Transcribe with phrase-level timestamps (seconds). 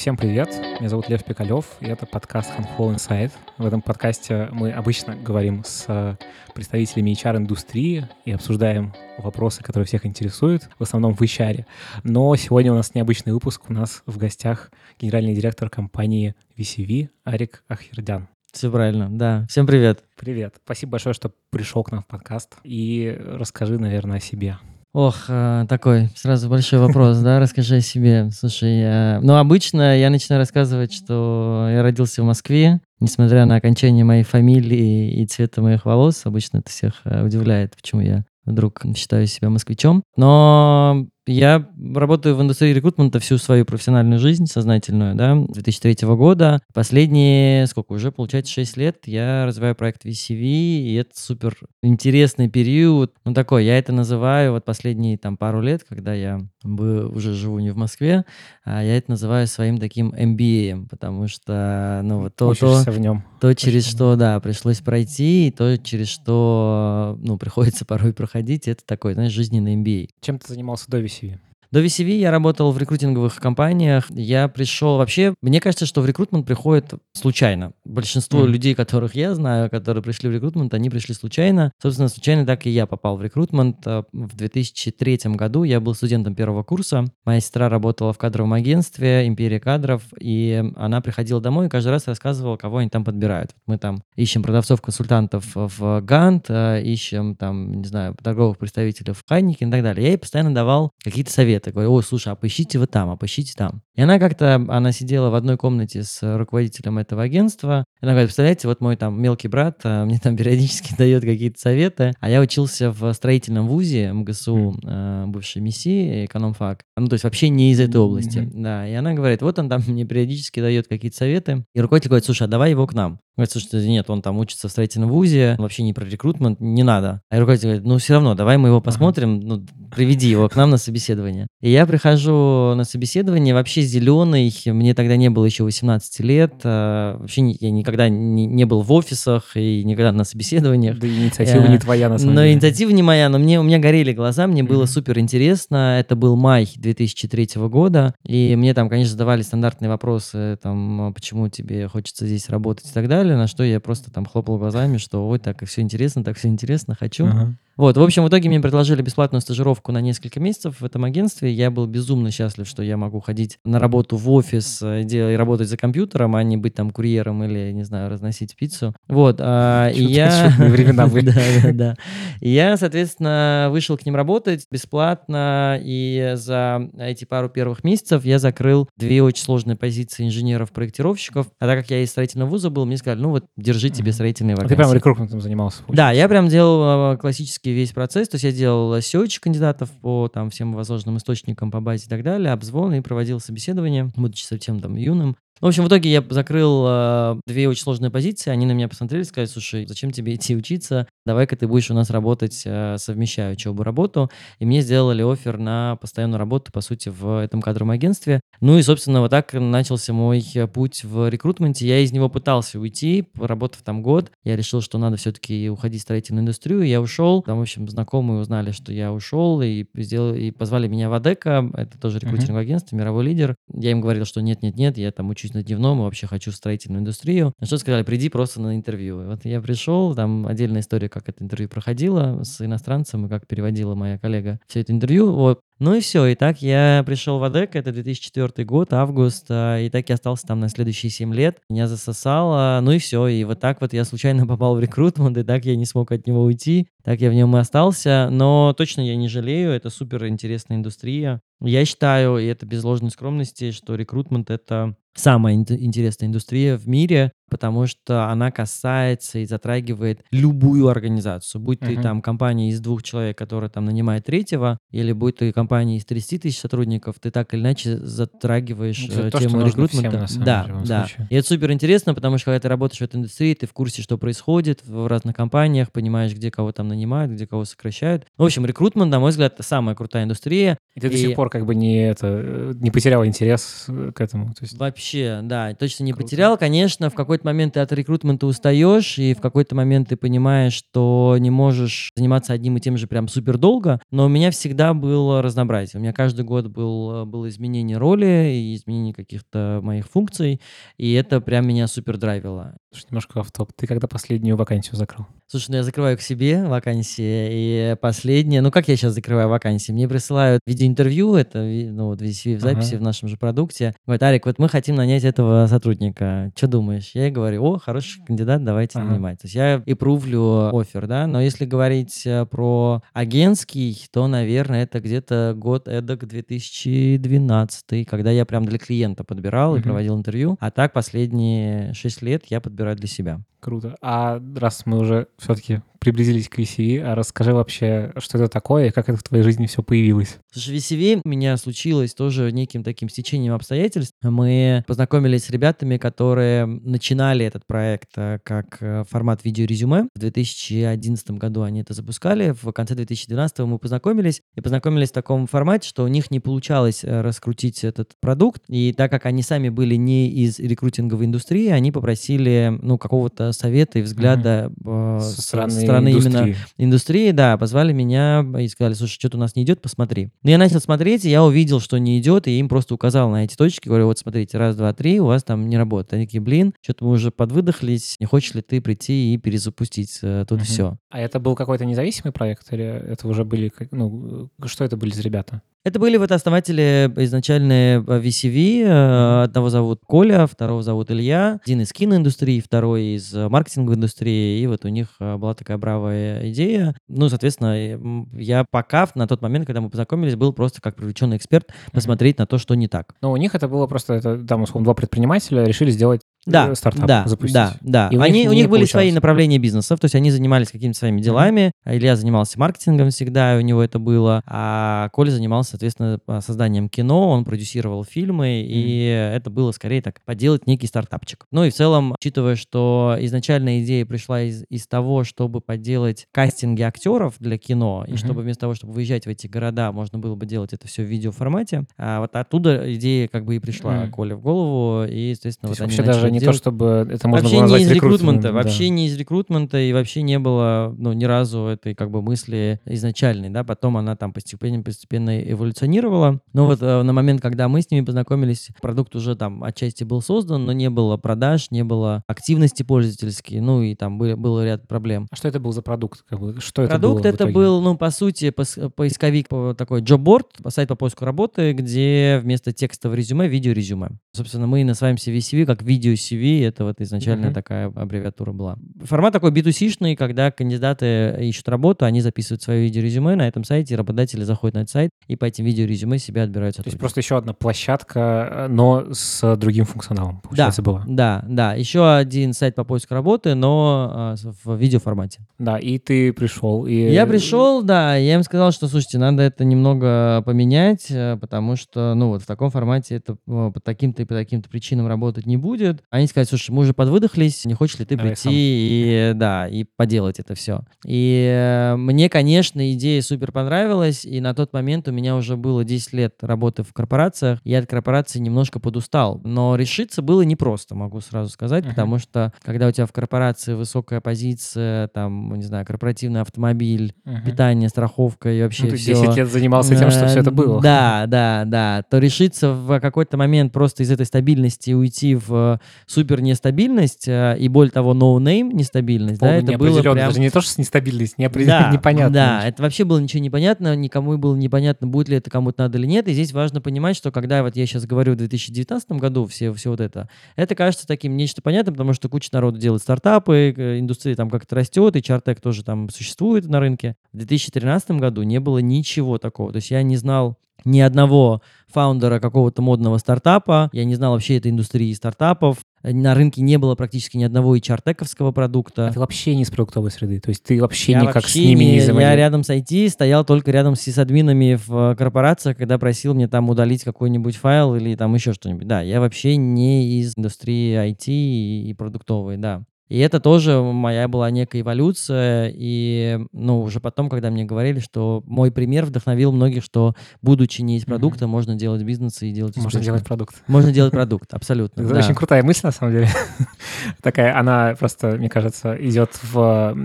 [0.00, 3.32] Всем привет, меня зовут Лев Пикалев, и это подкаст Handful Insight.
[3.58, 6.16] В этом подкасте мы обычно говорим с
[6.54, 11.66] представителями HR-индустрии и обсуждаем вопросы, которые всех интересуют, в основном в HR.
[12.02, 17.62] Но сегодня у нас необычный выпуск, у нас в гостях генеральный директор компании VCV Арик
[17.68, 18.28] Ахирдян.
[18.50, 19.44] Все правильно, да.
[19.50, 20.02] Всем привет.
[20.16, 20.54] Привет.
[20.64, 22.56] Спасибо большое, что пришел к нам в подкаст.
[22.64, 24.56] И расскажи, наверное, о себе.
[24.92, 28.28] Ох, э, такой сразу большой вопрос, да, расскажи о себе.
[28.32, 34.24] Слушай, ну обычно я начинаю рассказывать, что я родился в Москве, несмотря на окончание моей
[34.24, 39.48] фамилии и цвета моих волос, обычно это всех э, удивляет, почему я вдруг считаю себя
[39.48, 40.02] москвичом.
[40.16, 46.60] Но я работаю в индустрии рекрутмента всю свою профессиональную жизнь, сознательную, да, 2003 года.
[46.72, 53.12] Последние, сколько уже, получается, 6 лет я развиваю проект VCV, и это супер интересный период.
[53.24, 57.70] Ну, такой, я это называю вот последние там пару лет, когда я уже живу не
[57.70, 58.24] в Москве,
[58.64, 63.24] а я это называю своим таким MBA, потому что, ну, вот то, то, в нем.
[63.40, 68.84] то через что, да, пришлось пройти, и то, через что, ну, приходится порой проходить, это
[68.84, 70.08] такой, знаешь, жизненный MBA.
[70.20, 71.09] Чем ты занимался до VCV?
[71.10, 71.49] VCV.
[71.72, 74.10] До VCV я работал в рекрутинговых компаниях.
[74.10, 75.34] Я пришел вообще...
[75.40, 77.74] Мне кажется, что в рекрутмент приходит случайно.
[77.84, 78.48] Большинство mm.
[78.48, 81.70] людей, которых я знаю, которые пришли в рекрутмент, они пришли случайно.
[81.80, 83.86] Собственно, случайно так и я попал в рекрутмент.
[83.86, 87.04] Э, в 2003 году я был студентом первого курса.
[87.24, 92.08] Моя сестра работала в кадровом агентстве «Империя кадров», и она приходила домой и каждый раз
[92.08, 93.52] рассказывала, кого они там подбирают.
[93.68, 99.66] Мы там ищем продавцов-консультантов в Гант, э, ищем там, не знаю, торговых представителей в Хайнике
[99.66, 100.02] и так далее.
[100.02, 101.72] Я ей постоянно давал какие-то советы совета.
[101.72, 103.82] Говорю, ой, слушай, а поищите вы там, а поищите там.
[104.00, 107.84] И она как-то, она сидела в одной комнате с руководителем этого агентства.
[108.00, 111.60] И она говорит, представляете, вот мой там мелкий брат а, мне там периодически дает какие-то
[111.60, 116.86] советы, а я учился в строительном вузе МГСУ, э, бывшей МИСИ, экономфак.
[116.96, 118.38] Ну, то есть вообще не из этой области.
[118.38, 118.62] Mm-hmm.
[118.62, 121.66] Да, и она говорит, вот он там мне периодически дает какие-то советы.
[121.74, 123.20] И руководитель говорит, слушай, а давай его к нам.
[123.36, 127.22] Говорит, слушай, нет, он там учится в строительном вузе, вообще не про рекрутмент, не надо.
[127.30, 130.70] А руководитель говорит, ну все равно, давай мы его посмотрим, ну, приведи его к нам
[130.70, 131.46] на собеседование.
[131.60, 137.18] И я прихожу на собеседование, вообще зеленый, мне тогда не было еще 18 лет, а,
[137.18, 140.98] вообще я никогда не, не был в офисах и никогда на собеседованиях.
[140.98, 142.54] Да инициатива не твоя, на самом но деле.
[142.54, 145.98] инициатива не моя, но мне, у меня горели глаза, мне было супер интересно.
[145.98, 151.48] Это был май 2003 года, и мне там, конечно, задавали стандартные вопросы, там, «А почему
[151.48, 155.26] тебе хочется здесь работать и так далее на что я просто там хлопал глазами, что
[155.26, 157.26] ой, так все интересно, так все интересно, хочу.
[157.26, 157.56] Ага.
[157.80, 161.50] Вот, в общем, в итоге мне предложили бесплатную стажировку на несколько месяцев в этом агентстве.
[161.50, 165.66] Я был безумно счастлив, что я могу ходить на работу в офис э, и работать
[165.66, 168.94] за компьютером, а не быть там курьером или, не знаю, разносить пиццу.
[169.08, 170.54] Вот, а, и я...
[170.58, 171.30] времена были.
[171.30, 171.94] Да, да, да.
[172.40, 178.38] И я, соответственно, вышел к ним работать бесплатно, и за эти пару первых месяцев я
[178.38, 181.46] закрыл две очень сложные позиции инженеров-проектировщиков.
[181.58, 184.54] А так как я из строительного вуза был, мне сказали, ну вот, держи тебе строительные
[184.54, 184.74] вакансии.
[184.74, 185.82] А ты прям рекрутментом занимался?
[185.88, 188.28] Да, я прям делал э, классический весь процесс.
[188.28, 192.22] То есть я делал SEO кандидатов по там всем возможным источникам по базе и так
[192.22, 195.36] далее, обзвоны и проводил собеседование, будучи совсем там юным.
[195.60, 198.50] В общем, в итоге я закрыл э, две очень сложные позиции.
[198.50, 201.06] Они на меня посмотрели, сказали, слушай, зачем тебе идти учиться?
[201.26, 204.30] Давай-ка ты будешь у нас работать, э, совмещая учебу работу.
[204.58, 208.40] И мне сделали офер на постоянную работу, по сути, в этом кадровом агентстве.
[208.62, 211.86] Ну и, собственно, вот так начался мой путь в рекрутменте.
[211.86, 214.32] Я из него пытался уйти, поработав там год.
[214.44, 216.84] Я решил, что надо все-таки уходить в строительную индустрию.
[216.84, 217.42] Я ушел.
[217.42, 221.70] Там, в общем, знакомые узнали, что я ушел, и, сделал, и позвали меня в Адека.
[221.74, 222.64] Это тоже рекрутинговое uh-huh.
[222.64, 223.56] агентство, мировой лидер.
[223.74, 227.00] Я им говорил, что нет-нет-нет, я там учусь на дневном и вообще хочу в строительную
[227.00, 227.52] индустрию.
[227.58, 229.22] На что сказали, приди просто на интервью.
[229.22, 233.46] И вот я пришел, там отдельная история, как это интервью проходило с иностранцем и как
[233.46, 235.32] переводила моя коллега все это интервью.
[235.32, 239.78] Вот ну и все, и так я пришел в АДЭК, это 2004 год, август, а,
[239.78, 241.62] и так я остался там на следующие 7 лет.
[241.70, 245.42] Меня засосало, ну и все, и вот так вот я случайно попал в рекрутмент, и
[245.42, 249.00] так я не смог от него уйти, так я в нем и остался, но точно
[249.00, 251.40] я не жалею, это супер интересная индустрия.
[251.62, 257.32] Я считаю, и это без ложной скромности, что рекрутмент— это самая интересная индустрия в мире,
[257.50, 261.60] потому что она касается и затрагивает любую организацию.
[261.60, 261.96] Будь uh-huh.
[261.96, 266.04] ты там компания из двух человек, которая там нанимает третьего, или будь ты компания из
[266.04, 270.26] 30 тысяч сотрудников, ты так или иначе затрагиваешь это э, тему рекрутмента.
[270.26, 271.06] Всем, да, деле, да.
[271.28, 274.02] И это супер интересно, потому что когда ты работаешь в этой индустрии, ты в курсе,
[274.02, 278.26] что происходит в разных компаниях, понимаешь, где кого там нанимают, где кого сокращают.
[278.36, 280.78] В общем, рекрутмент, на мой взгляд, самая крутая индустрия.
[280.94, 281.10] И ты и...
[281.10, 284.54] до сих пор как бы не, это, не потерял интерес к этому?
[284.54, 284.78] То есть...
[284.78, 286.24] Вообще, да, точно не Круто.
[286.24, 286.58] потерял.
[286.58, 290.74] Конечно, в какой-то какой-то момент ты от рекрутмента устаешь, и в какой-то момент ты понимаешь,
[290.74, 294.92] что не можешь заниматься одним и тем же прям супер долго, но у меня всегда
[294.92, 295.98] было разнообразие.
[295.98, 300.60] У меня каждый год был, было изменение роли и изменение каких-то моих функций,
[300.98, 302.76] и это прям меня супер драйвило.
[302.92, 303.72] Слушай, немножко в топ.
[303.72, 305.26] Ты когда последнюю вакансию закрыл?
[305.46, 309.92] Слушай, ну я закрываю к себе вакансии, и последнее, ну как я сейчас закрываю вакансии?
[309.92, 312.98] Мне присылают видеоинтервью, это ну, вот VCV в записи ага.
[312.98, 313.94] в нашем же продукте.
[314.06, 316.52] Говорят, Арик, вот мы хотим нанять этого сотрудника.
[316.56, 317.10] Что думаешь?
[317.14, 319.08] Я говорю, о, хороший кандидат, давайте ага.
[319.08, 319.40] нанимать.
[319.40, 324.82] То есть я и прувлю офер, да, но если говорить э, про агентский, то, наверное,
[324.84, 329.80] это где-то год эдак 2012, когда я прям для клиента подбирал угу.
[329.80, 330.56] и проводил интервью.
[330.60, 333.40] А так последние 6 лет я подбираю для себя.
[333.60, 333.96] Круто.
[334.00, 338.90] А раз мы уже все-таки приблизились к VCV, а расскажи вообще, что это такое и
[338.90, 340.38] как это в твоей жизни все появилось.
[340.50, 344.14] Слушай, VCV у меня случилось тоже неким таким стечением обстоятельств.
[344.22, 350.08] Мы познакомились с ребятами, которые начинали этот проект э, как э, формат видеорезюме.
[350.14, 355.46] В 2011 году они это запускали, в конце 2012 мы познакомились и познакомились в таком
[355.46, 359.68] формате, что у них не получалось э, раскрутить этот продукт, и так как они сами
[359.68, 365.20] были не из рекрутинговой индустрии, они попросили ну какого-то совета и взгляда mm-hmm.
[365.20, 366.32] со стороны стороны индустрии.
[366.32, 370.30] именно индустрии, да, позвали меня и сказали, слушай, что-то у нас не идет, посмотри.
[370.42, 373.44] Но я начал смотреть, и я увидел, что не идет, и им просто указал на
[373.44, 376.14] эти точки, говорю, вот смотрите, раз, два, три, у вас там не работает.
[376.14, 380.44] Они такие, блин, что-то мы уже подвыдохлись, не хочешь ли ты прийти и перезапустить э,
[380.48, 380.64] тут угу.
[380.64, 380.98] все.
[381.10, 385.22] А это был какой-то независимый проект, или это уже были, ну, что это были за
[385.22, 385.62] ребята?
[385.82, 388.82] Это были вот основатели изначальные VCV.
[388.84, 391.58] Э, одного зовут Коля, второго зовут Илья.
[391.64, 394.60] Один из киноиндустрии, второй из маркетинговой индустрии.
[394.60, 396.94] И вот у них э, была такая бравая идея.
[397.08, 397.98] Ну, соответственно,
[398.34, 402.40] я пока на тот момент, когда мы познакомились, был просто как привлеченный эксперт посмотреть mm-hmm.
[402.40, 403.14] на то, что не так.
[403.22, 407.06] Но у них это было просто, это, там, условно, два предпринимателя решили сделать да, стартап
[407.06, 407.54] да, запустить.
[407.54, 408.08] Да, да.
[408.10, 408.90] И у они, них, у них были получалось.
[408.90, 411.72] свои направления бизнесов, то есть они занимались какими-то своими делами.
[411.84, 417.44] Илья занимался маркетингом всегда, у него это было, а Коля занимался, соответственно, созданием кино, он
[417.44, 418.66] продюсировал фильмы, mm-hmm.
[418.66, 421.46] и это было скорее так, поделать некий стартапчик.
[421.50, 426.82] Ну и в целом, учитывая, что изначальная идея пришла из, из того, чтобы поделать кастинги
[426.82, 428.14] актеров для кино, mm-hmm.
[428.14, 431.02] и чтобы вместо того, чтобы выезжать в эти города, можно было бы делать это все
[431.02, 434.10] в видеоформате, а вот оттуда идея как бы и пришла mm-hmm.
[434.10, 436.56] Коле в голову, и, естественно, то вот они даже не делать...
[436.56, 438.52] то, чтобы это можно вообще было назвать не из рекрутмента, да.
[438.52, 442.80] вообще не из рекрутмента, и вообще не было, ну, ни разу этой как бы мысли
[442.84, 447.82] изначальной, да, потом она там постепенно, постепенно эволюционировала, но вот э, на момент, когда мы
[447.82, 452.22] с ними познакомились, продукт уже там отчасти был создан, но не было продаж, не было
[452.26, 455.26] активности пользовательской, ну, и там был, был ряд проблем.
[455.30, 456.24] А что это был за продукт?
[456.28, 460.88] Как бы, что продукт это, было это был, ну, по сути, поисковик такой джобборд, сайт
[460.88, 464.18] по поиску работы, где вместо текста в резюме видеорезюме.
[464.32, 467.54] Собственно, мы называем CV как видео CV, это вот изначально mm-hmm.
[467.54, 468.78] такая аббревиатура была.
[469.02, 474.42] Формат такой B2C-шный, когда кандидаты ищут работу, они записывают свое видеорезюме на этом сайте, работодатели
[474.44, 477.52] заходят на этот сайт и по этим видеорезюме себя отбирают То есть просто еще одна
[477.52, 481.04] площадка, э, но с другим функционалом, получается, да, была.
[481.06, 481.74] Да, да.
[481.74, 485.40] Еще один сайт по поиску работы, но э, в видеоформате.
[485.58, 486.86] Да, и ты пришел.
[486.86, 486.94] И...
[486.94, 492.14] Я пришел, да, я им сказал, что, слушайте, надо это немного поменять, э, потому что,
[492.14, 496.02] ну вот в таком формате это по таким-то и по таким-то причинам работать не будет.
[496.10, 498.52] Они сказали, слушай, мы уже подвыдохлись, не хочешь ли ты Давай прийти сам.
[498.52, 500.82] и, да, и поделать это все.
[501.06, 505.84] И э, мне, конечно, идея супер понравилась, и на тот момент у меня уже было
[505.84, 511.20] 10 лет работы в корпорациях, я от корпорации немножко подустал, но решиться было непросто, могу
[511.20, 511.90] сразу сказать, uh-huh.
[511.90, 517.44] потому что когда у тебя в корпорации высокая позиция, там, не знаю, корпоративный автомобиль, uh-huh.
[517.44, 519.14] питание, страховка и вообще ну, ты все.
[519.14, 520.80] 10 лет занимался тем, что все это было.
[520.82, 522.02] Да, да, да.
[522.10, 527.68] То решиться в какой-то момент просто из этой стабильности уйти в супер нестабильность э, и
[527.68, 530.16] более того no name нестабильность, да, это было прям...
[530.16, 532.34] даже не то, что нестабильность, неопределенно, да, непонятно.
[532.34, 536.06] Да, это вообще было ничего непонятно, никому было непонятно, будет ли это кому-то надо или
[536.06, 539.72] нет, и здесь важно понимать, что когда вот я сейчас говорю в 2019 году все,
[539.72, 544.34] все вот это, это кажется таким нечто понятным, потому что куча народу делает стартапы, индустрия
[544.34, 547.16] там как-то растет, и чартек тоже там существует на рынке.
[547.32, 552.40] В 2013 году не было ничего такого, то есть я не знал ни одного фаундера
[552.40, 553.90] какого-то модного стартапа.
[553.92, 555.78] Я не знал вообще этой индустрии стартапов.
[556.02, 559.08] На рынке не было практически ни одного HR-тековского продукта.
[559.08, 560.40] А ты вообще не из продуктовой среды?
[560.40, 563.10] То есть ты вообще я никак вообще с ними не, не Я рядом с IT
[563.10, 568.14] стоял только рядом с сисадминами в корпорациях, когда просил мне там удалить какой-нибудь файл или
[568.14, 568.86] там еще что-нибудь.
[568.86, 572.82] Да, я вообще не из индустрии IT и, и продуктовой, да.
[573.10, 575.70] И это тоже моя была некая эволюция.
[575.74, 580.96] И, ну, уже потом, когда мне говорили, что мой пример вдохновил многих, что, будучи не
[580.96, 581.48] из продукта, mm-hmm.
[581.48, 582.84] можно делать бизнес и делать успешно.
[582.84, 583.62] Можно делать продукт.
[583.66, 585.02] Можно делать продукт, абсолютно.
[585.02, 586.28] Это очень крутая мысль, на самом деле.
[587.22, 589.96] Такая, она просто, мне кажется, идет в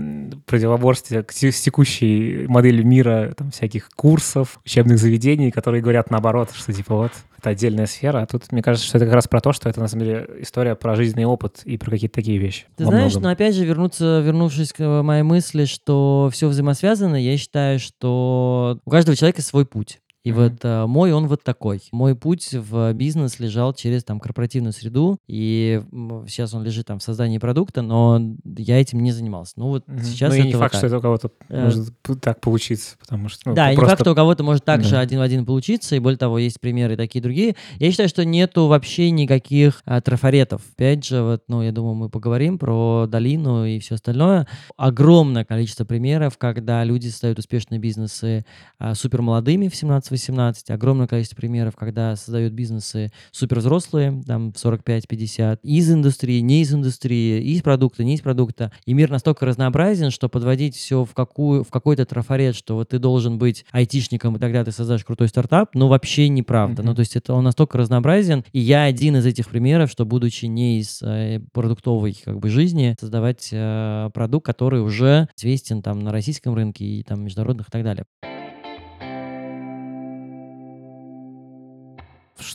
[0.44, 6.96] противоборстве с текущей моделью мира, там, всяких курсов, учебных заведений, которые говорят наоборот, что типа
[6.96, 7.12] вот,
[7.46, 9.80] это отдельная сфера, а тут мне кажется, что это как раз про то, что это
[9.80, 12.66] на самом деле история про жизненный опыт и про какие-то такие вещи.
[12.76, 13.22] Ты знаешь, многом.
[13.22, 18.90] но опять же, вернуться, вернувшись к моей мысли, что все взаимосвязано, я считаю, что у
[18.90, 20.00] каждого человека свой путь.
[20.26, 21.80] И вот а, мой, он вот такой.
[21.92, 25.80] Мой путь в бизнес лежал через там корпоративную среду, и
[26.26, 29.52] сейчас он лежит там в создании продукта, но я этим не занимался.
[29.54, 30.02] Ну вот mm-hmm.
[30.02, 30.78] сейчас ну, это не факт, так.
[30.80, 31.64] что это у кого-то э...
[31.64, 33.50] может так получиться, потому что...
[33.50, 33.80] Ну, да, просто...
[33.80, 34.88] не факт, что у кого-то может так mm-hmm.
[34.88, 37.54] же один в один получиться, и более того, есть примеры такие другие.
[37.76, 40.60] Я считаю, что нету вообще никаких а, трафаретов.
[40.74, 44.48] Опять же, вот, ну, я думаю, мы поговорим про долину и все остальное.
[44.76, 48.44] Огромное количество примеров, когда люди создают успешные бизнесы
[48.80, 54.48] а, супер молодыми в 17 18, огромное количество примеров, когда создают бизнесы супер взрослые, там
[54.48, 58.72] 45-50, из индустрии, не из индустрии, из продукта, не из продукта.
[58.86, 62.98] И мир настолько разнообразен, что подводить все в, какую, в какой-то трафарет, что вот ты
[62.98, 66.82] должен быть айтишником, и тогда ты создашь крутой стартап, ну вообще неправда.
[66.82, 66.86] Mm-hmm.
[66.86, 70.46] Ну то есть это он настолько разнообразен, и я один из этих примеров, что будучи
[70.46, 76.12] не из э, продуктовой как бы жизни, создавать э, продукт, который уже известен там на
[76.12, 78.04] российском рынке и там международных и так далее.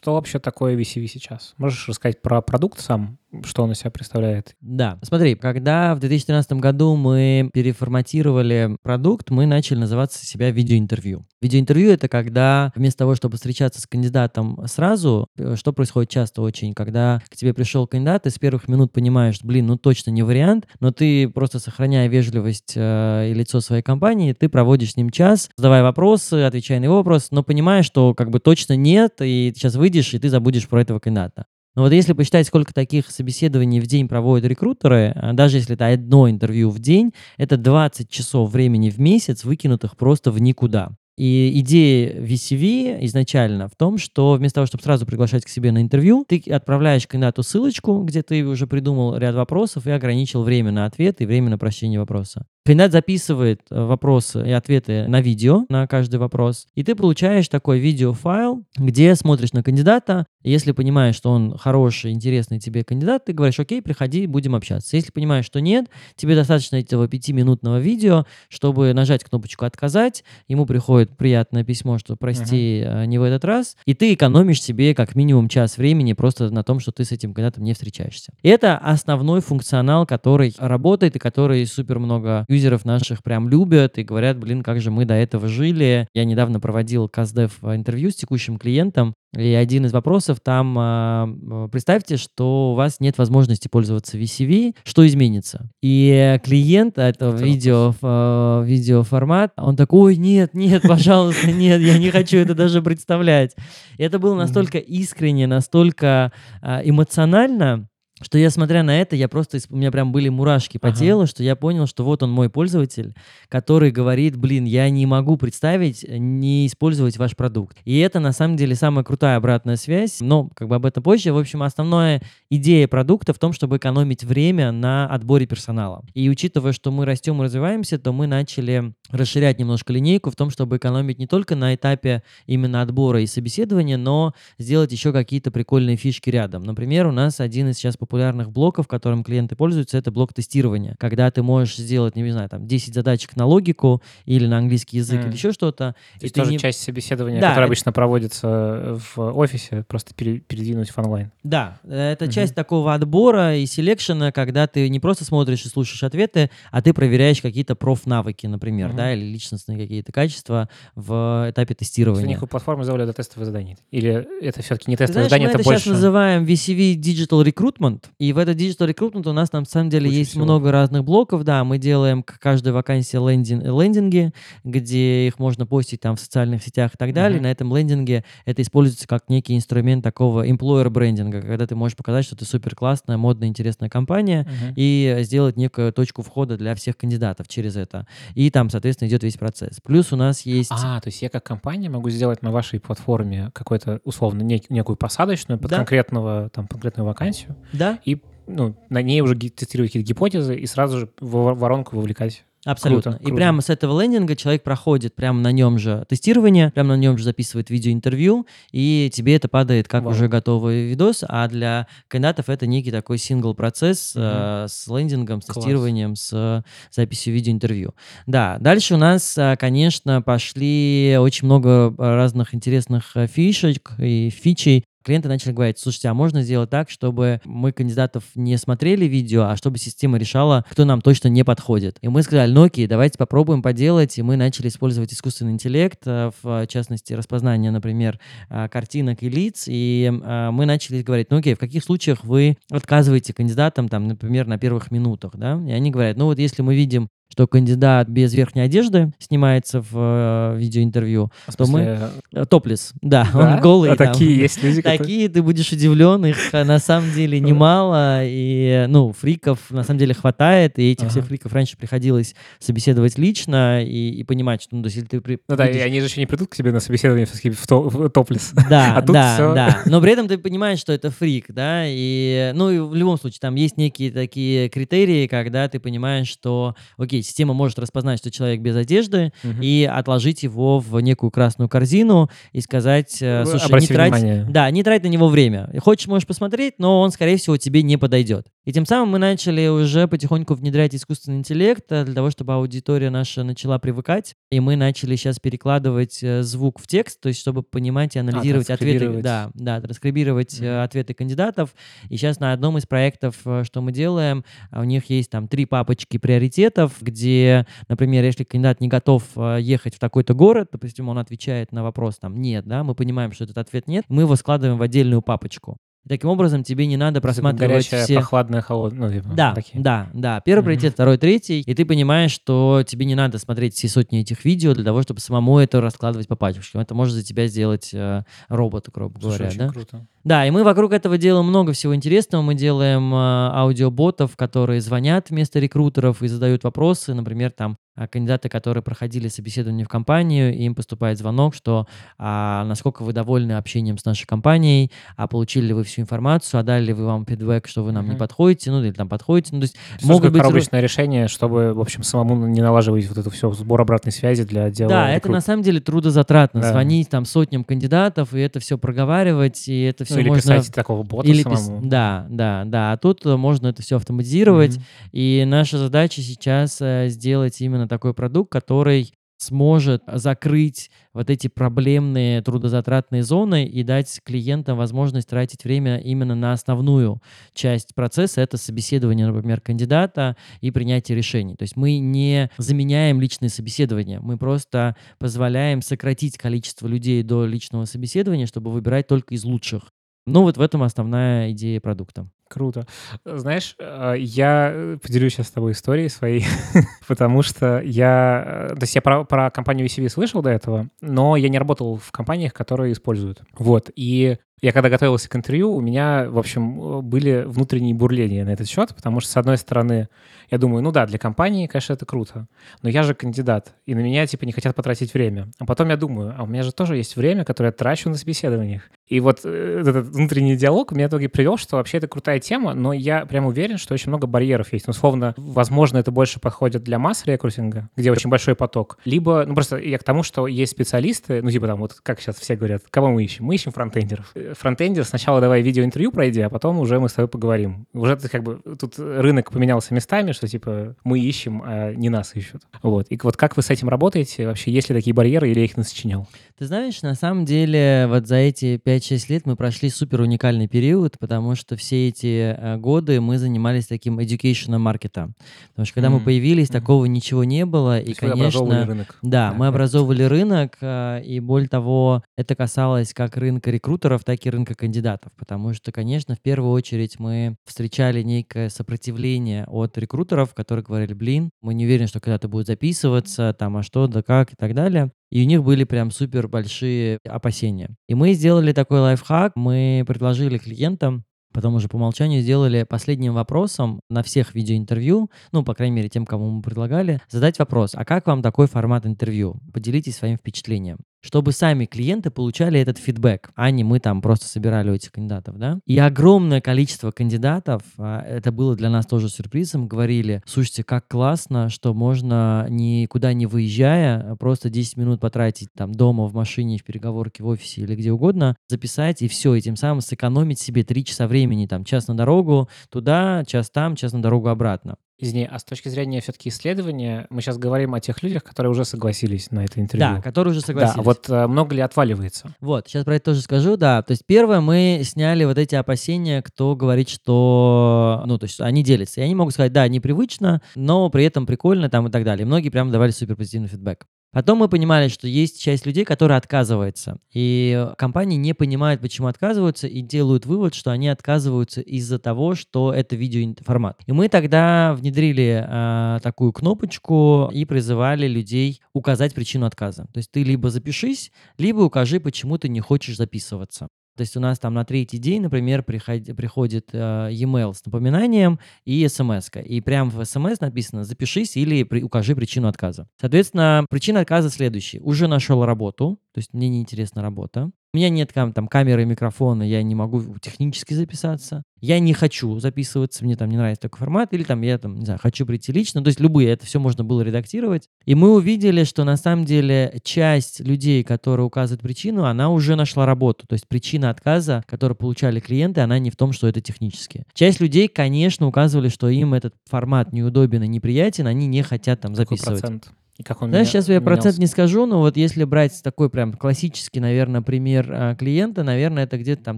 [0.02, 1.54] Что вообще такое VCV сейчас?
[1.58, 3.20] Можешь рассказать про продукт сам?
[3.44, 4.56] Что он из себя представляет.
[4.62, 5.00] Да.
[5.02, 11.26] Смотри, когда в 2013 году мы переформатировали продукт, мы начали называться себя видеоинтервью.
[11.42, 16.74] Видеоинтервью— это когда вместо того, чтобы встречаться с кандидатом сразу, э, что происходит часто очень,
[16.74, 20.68] когда к тебе пришел кандидат, ты с первых минут понимаешь, блин, ну точно не вариант,
[20.80, 25.50] но ты просто сохраняя вежливость э, и лицо своей компании, ты проводишь с ним час,
[25.56, 29.76] задавая вопросы, отвечая на его вопрос, но понимая, что как бы точно нет, и сейчас
[29.76, 31.46] выйдешь, и ты забудешь про этого кандидата.
[31.76, 35.88] Но вот если посчитать, сколько таких собеседований в день проводят рекрутеры, а, даже если это
[35.88, 40.92] одно интервью в день, это 20 часов времени в месяц, выкинутых просто в никуда.
[41.18, 45.82] И идея VCV изначально в том, что вместо того, чтобы сразу приглашать к себе на
[45.82, 50.86] интервью, ты отправляешь кандидату ссылочку, где ты уже придумал ряд вопросов и ограничил время на
[50.86, 52.46] ответ и время на прощение вопроса.
[52.66, 57.80] Кандидат записывает э, вопросы и ответы на видео на каждый вопрос, и ты получаешь такой
[57.80, 60.26] видеофайл, где смотришь на кандидата.
[60.44, 64.96] Если понимаешь, что он хороший, интересный тебе кандидат, ты говоришь, окей, приходи, будем общаться.
[64.96, 71.16] Если понимаешь, что нет, тебе достаточно этого пятиминутного видео, чтобы нажать кнопочку «Отказать», ему приходит
[71.18, 73.06] приятное письмо, что прости, uh-huh.
[73.06, 76.80] не в этот раз, и ты экономишь себе как минимум час времени просто на том,
[76.80, 78.34] что ты с этим кандидатом не встречаешься.
[78.44, 84.38] Это основной функционал, который работает и который супер много юзеров наших прям любят и говорят,
[84.38, 86.08] блин, как же мы до этого жили.
[86.14, 92.18] Я недавно проводил Каздев интервью с текущим клиентом, и один из вопросов там, э, представьте,
[92.18, 95.70] что у вас нет возможности пользоваться VCV, что изменится?
[95.82, 102.10] И клиент этого видео, э, видеоформат, он такой, ой, нет, нет, пожалуйста, нет, я не
[102.10, 103.56] хочу это даже представлять.
[103.98, 107.88] И это было настолько искренне, настолько э, эмоционально,
[108.22, 110.98] что я, смотря на это, я просто, у меня прям были мурашки по ага.
[110.98, 113.14] телу, что я понял, что вот он мой пользователь,
[113.50, 117.78] который говорит, блин, я не могу представить э, не использовать ваш продукт.
[117.84, 121.34] И это, на самом деле, самая крутая обратная связь, но как бы об этом позже.
[121.34, 126.06] В общем, основная идея продукта в том, чтобы экономить время на отборе персонала.
[126.14, 130.50] И учитывая, что мы растем и развиваемся, то мы начали расширять немножко линейку в том,
[130.50, 135.98] чтобы экономить не только на этапе именно отбора и собеседования, но сделать еще какие-то прикольные
[135.98, 136.64] фишки рядом.
[136.64, 138.11] Например, у нас один из сейчас популярных
[138.50, 140.96] блоков, которым клиенты пользуются, это блок тестирования.
[141.00, 145.22] Когда ты можешь сделать, не знаю, там 10 задачек на логику или на английский язык
[145.22, 145.28] mm.
[145.28, 145.96] или еще что-то.
[146.20, 146.60] То есть тоже не...
[146.60, 147.70] часть собеседования, да, которая это...
[147.70, 151.32] обычно проводится в офисе, просто передвинуть в онлайн.
[151.44, 152.32] Да, это mm-hmm.
[152.32, 156.94] часть такого отбора и селекшена, когда ты не просто смотришь и слушаешь ответы, а ты
[156.94, 158.96] проверяешь какие-то проф-навыки, например, mm-hmm.
[158.96, 162.26] да, или личностные какие-то качества в этапе тестирования.
[162.26, 163.78] У них у платформы это тестовое задание?
[163.92, 165.82] Или это все-таки не тестовое задание, это, это больше...
[165.82, 168.14] сейчас называем VCV Digital Recruitment, Recruitment.
[168.20, 170.44] И в это Digital Recruitment у нас на самом деле Очень есть всего.
[170.44, 171.44] много разных блоков.
[171.44, 174.32] Да, мы делаем к каждой вакансии лендинг, лендинги,
[174.64, 177.40] где их можно постить там в социальных сетях и так далее.
[177.40, 177.44] Uh-huh.
[177.44, 182.26] На этом лендинге это используется как некий инструмент такого employer брендинга, когда ты можешь показать,
[182.26, 184.74] что ты супер классная, модная, интересная компания uh-huh.
[184.76, 188.08] и сделать некую точку входа для всех кандидатов через это.
[188.36, 189.80] И там, соответственно, идет весь процесс.
[189.84, 190.72] Плюс у нас есть...
[190.72, 194.96] А, то есть я как компания могу сделать на вашей платформе какой-то, условно, нек- некую
[194.96, 195.78] посадочную под да.
[195.78, 197.56] конкретного, там, конкретную вакансию.
[197.74, 202.44] Да, и ну, на ней уже тестировать какие-то гипотезы и сразу же в воронку вовлекать
[202.64, 203.14] Абсолютно.
[203.14, 203.36] Круто, и круто.
[203.38, 207.24] прямо с этого лендинга человек проходит прямо на нем же тестирование, прямо на нем же
[207.24, 210.14] записывает видеоинтервью, и тебе это падает как Вау.
[210.14, 214.24] уже готовый видос, а для кандидатов это некий такой сингл-процесс Мгм.
[214.24, 215.56] э, с лендингом, с Класс.
[215.56, 217.96] тестированием, с записью видеоинтервью.
[218.28, 224.30] Да, дальше у нас, э, конечно, пошли очень много э, разных интересных э, фишек и
[224.30, 229.44] фичей, Клиенты начали говорить, слушайте, а можно сделать так, чтобы мы кандидатов не смотрели видео,
[229.44, 231.98] а чтобы система решала, кто нам точно не подходит.
[232.02, 236.32] И мы сказали, ну окей, давайте попробуем поделать, и мы начали использовать искусственный интеллект, э,
[236.42, 241.56] в частности, распознание, например, э, картинок и лиц, и э, мы начали говорить, ну окей,
[241.56, 246.18] в каких случаях вы отказываете кандидатам, там, например, на первых минутах, да, и они говорят,
[246.18, 251.56] ну вот если мы видим что кандидат без верхней одежды снимается в э, видеоинтервью, В
[251.56, 251.68] то мы...
[251.68, 252.00] смысле,
[252.34, 253.40] Э, Топлес, да, да?
[253.56, 253.90] он голый.
[253.92, 254.12] А там.
[254.14, 254.82] такие есть люди.
[254.82, 260.00] Такие ты будешь удивлен, их э, на самом деле немало, и, ну, фриков на самом
[260.00, 264.84] деле хватает, и этих всех фриков раньше приходилось собеседовать лично и, и понимать, что, ну,
[264.84, 266.72] то есть, если ты при- Ну да, и они же еще не придут к тебе
[266.72, 268.52] на собеседование в, то- в топлес.
[268.70, 269.82] Да, А да, да.
[269.86, 273.40] Но при этом ты понимаешь, что это фрик, да, и, ну, и в любом случае
[273.42, 278.62] там есть некие такие критерии, когда ты понимаешь, что, окей, система может распознать, что человек
[278.62, 279.62] без одежды, Мгм.
[279.62, 284.48] и отложить его в некую красную корзину и сказать, э, слушай, Обрати не трать, внимание.
[284.50, 285.72] да, не трать на него время.
[285.80, 288.48] Хочешь, можешь посмотреть, но он, скорее всего, тебе не подойдет.
[288.64, 293.10] И тем самым мы начали уже потихоньку внедрять искусственный интеллект э, для того, чтобы аудитория
[293.10, 297.64] наша начала привыкать, и мы начали сейчас перекладывать э, звук в текст, то есть чтобы
[297.64, 299.24] понимать и анализировать ответы, транскрибировать.
[299.24, 300.82] да, да, транскрибировать Мгм.
[300.82, 301.74] ответы кандидатов.
[302.10, 305.66] И сейчас на одном из проектов, что мы делаем, а у них есть там три
[305.66, 309.24] папочки приоритетов, где, например, если кандидат не готов
[309.60, 313.46] ехать в такой-то город, допустим, он отвечает на вопрос там «нет», да, мы понимаем, что
[313.46, 315.78] этот ответ «нет», мы его складываем в отдельную папочку.
[316.04, 318.16] И таким образом тебе не надо просматривать Горячая, все...
[318.16, 319.10] прохладная, холодная.
[319.10, 319.82] Ну, типа, Да, такие.
[319.84, 320.42] да, да.
[320.42, 320.66] Первый Мгм.
[320.66, 321.62] приоритет, второй, третий.
[321.62, 325.20] И ты понимаешь, что тебе не надо смотреть все сотни этих видео для того, чтобы
[325.20, 326.82] самому это раскладывать по пачкам.
[326.82, 329.68] Это может за тебя сделать э, робот, грубо Слушай, говоря, очень да?
[329.70, 330.08] круто.
[330.24, 332.42] Да, и мы вокруг этого делаем много всего интересного.
[332.42, 337.14] Мы делаем э, аудиоботов, которые звонят вместо рекрутеров и задают вопросы.
[337.14, 343.04] Например, там а, кандидаты, которые проходили собеседование в компанию, им поступает звонок, что а, насколько
[343.04, 346.94] вы довольны общением с нашей компанией, а получили ли вы всю информацию, а дали ли
[346.94, 348.20] вы вам фидбэк, что вы нам не Мгм.
[348.20, 349.50] подходите, ну или там подходите.
[349.54, 350.42] Ну, то есть Что могут быть...
[350.42, 354.66] коробочное решение, чтобы, в общем, самому не налаживать вот это все, сбор обратной связи для
[354.66, 355.34] отдела Да, это рекрут.
[355.36, 356.62] на самом деле трудозатратно.
[356.62, 356.72] Да.
[356.72, 360.56] Звонить там сотням кандидатов, и это все проговаривать, и это все Ну, или можно...
[360.58, 361.86] писать такого бота Или пис- самому.
[361.88, 362.94] Да, да, да.
[362.94, 364.76] А тут э, можно это все автоматизировать.
[364.78, 364.86] Мгм.
[365.12, 372.42] И наша задача сейчас э, сделать именно такой продукт, который сможет закрыть вот эти проблемные
[372.42, 377.22] трудозатратные зоны и дать клиентам возможность тратить время именно на основную
[377.54, 378.42] часть процесса.
[378.42, 381.56] Это собеседование, например, кандидата и принятие решений.
[381.56, 387.86] То есть мы не заменяем личные собеседования, мы просто позволяем сократить количество людей до личного
[387.86, 389.92] собеседования, чтобы выбирать только из лучших.
[390.28, 392.30] Ну вот в этом основная идея продукта.
[392.52, 392.86] Круто.
[393.24, 396.46] Знаешь, э, я э, поделюсь сейчас с тобой историей своей,
[397.08, 398.68] потому что я...
[398.72, 401.96] э, То есть я про, про компанию VCV слышал до этого, но я не работал
[401.96, 403.42] в компаниях, которые используют.
[403.58, 403.90] Вот.
[403.96, 408.52] И я когда готовился к интервью, у меня, в общем, э, были внутренние бурления на
[408.52, 410.08] этот счет, потому что, с одной стороны,
[410.52, 412.48] я думаю, ну да, для компании, конечно, это круто,
[412.84, 415.50] но я же кандидат, и на меня, типа, не хотят потратить время.
[415.60, 418.16] А потом я думаю, а у меня же тоже есть время, которое я трачу на
[418.16, 418.84] собеседованиях.
[419.08, 422.74] И вот э, этот внутренний диалог меня в итоге привел, что вообще это крутая тема,
[422.74, 424.88] но я прям уверен, что очень много барьеров есть.
[424.88, 429.00] Ну, условно, возможно, это больше подходит для масс рекрутинга, где очень большой поток.
[429.04, 432.38] Либо, ну, просто я к тому, что есть специалисты, ну, типа там, вот как сейчас
[432.38, 433.44] все говорят, кого мы ищем?
[433.44, 434.32] Мы ищем фронтендеров.
[434.54, 437.88] Фронтендер сначала давай видеоинтервью пройди, а потом уже мы с тобой поговорим.
[437.94, 442.62] Уже как бы тут рынок поменялся местами, что типа мы ищем, а не нас ищут.
[442.84, 443.08] Вот.
[443.10, 444.48] И вот как вы с этим работаете?
[444.48, 446.28] Вообще, есть ли такие барьеры или я их насочинял?
[446.58, 451.18] Ты знаешь, на самом деле, вот за эти 5-6 лет мы прошли супер уникальный период,
[451.20, 455.34] потому что все эти э, годы мы занимались таким education маркетом.
[455.70, 456.26] Потому что когда мы Мгм.
[456.26, 456.80] появились, Мгм.
[456.80, 458.00] такого ничего не было.
[458.00, 459.18] То И, конечно, рынок.
[459.22, 464.41] да, Да, мы образовывали рынок, э, и более того, это касалось как рынка рекрутеров, так
[464.46, 465.32] и рынка кандидатов.
[465.38, 471.50] Потому что, конечно, в первую очередь мы встречали некое сопротивление от рекрутеров, которые говорили, блин,
[471.62, 475.12] мы не уверены, что когда-то будет записываться, там, а что, да как и так далее.
[475.30, 477.96] И у них были прям супер большие опасения.
[478.08, 481.24] И мы сделали такой лайфхак, мы предложили клиентам
[481.54, 486.26] Потом уже по умолчанию сделали последним вопросом на всех видеоинтервью, ну, по крайней мере, тем,
[486.26, 489.60] кому мы предлагали, задать вопрос, а как вам такой формат интервью?
[489.74, 491.00] Поделитесь своим впечатлением.
[491.22, 495.58] Чтобы сами клиенты получали этот фидбэк, а не мы там просто собирали у этих кандидатов,
[495.58, 495.80] да.
[495.86, 501.70] И огромное количество кандидатов, а, это было для нас тоже сюрпризом, говорили, слушайте, как классно,
[501.70, 507.44] что можно никуда не выезжая, просто 10 минут потратить там дома, в машине, в переговорке,
[507.44, 511.28] в офисе или где угодно, записать и все, и тем самым сэкономить себе 3 часа
[511.28, 514.98] времени, там, час на дорогу туда, час там, час на дорогу обратно.
[515.22, 518.86] Извини, а с точки зрения все-таки исследования, мы сейчас говорим о тех людях, которые уже
[518.86, 520.16] согласились на это интервью.
[520.16, 520.96] Да, которые уже согласились.
[520.96, 522.56] Да, вот э, много ли отваливается?
[522.60, 524.02] Вот, сейчас про это тоже скажу, да.
[524.02, 528.84] То есть первое, мы сняли вот эти опасения, кто говорит, что, ну, то есть они
[528.84, 529.22] делятся.
[529.22, 532.46] И они могут сказать, да, непривычно, но при этом прикольно там и так далее.
[532.46, 534.08] Многие прям давали супер позитивный фидбэк.
[534.32, 537.18] Потом мы понимали, что есть часть людей, которые отказываются.
[537.34, 542.94] И компании не понимают, почему отказываются, и делают вывод, что они отказываются из-за того, что
[542.94, 544.00] это видеоформат.
[544.06, 550.08] И мы тогда внедрили э, такую кнопочку и призывали людей указать причину отказа.
[550.14, 553.90] То есть ты либо запишись, либо укажи, почему ты не хочешь записываться.
[554.16, 558.60] То есть у нас там на третий день, например, приход, приходит э, e-mail с напоминанием
[558.86, 559.50] и смс.
[559.64, 563.08] И прямо в смс написано «запишись» или при, укажи причину отказа.
[563.20, 565.00] Соответственно, причина отказа следующая.
[565.00, 567.72] Уже нашел работу, то есть мне неинтересна работа.
[567.94, 571.64] У меня нет там, там камеры, микрофона, я не могу технически записаться.
[571.82, 575.04] Я не хочу записываться, мне там не нравится такой формат, или там я там, не
[575.04, 576.02] знаю, хочу прийти лично.
[576.02, 577.90] То есть любые, это все можно было редактировать.
[578.06, 583.06] И мы увидели, что на самом деле часть людей, которые указывают причину, она уже нашла
[583.06, 583.46] работу.
[583.46, 587.26] То есть причина отказа, которую получали клиенты, она не в том, что это технически.
[587.34, 592.14] Часть людей, конечно, указывали, что им этот формат неудобен и неприятен, они не хотят там
[592.14, 592.62] Какой записывать.
[592.62, 592.92] процент?
[593.22, 594.42] И как он меня- сейчас я процент менялся?
[594.42, 599.20] не скажу, но вот если брать такой прям классический, наверное, пример а, клиента, наверное, это
[599.20, 599.58] где-то там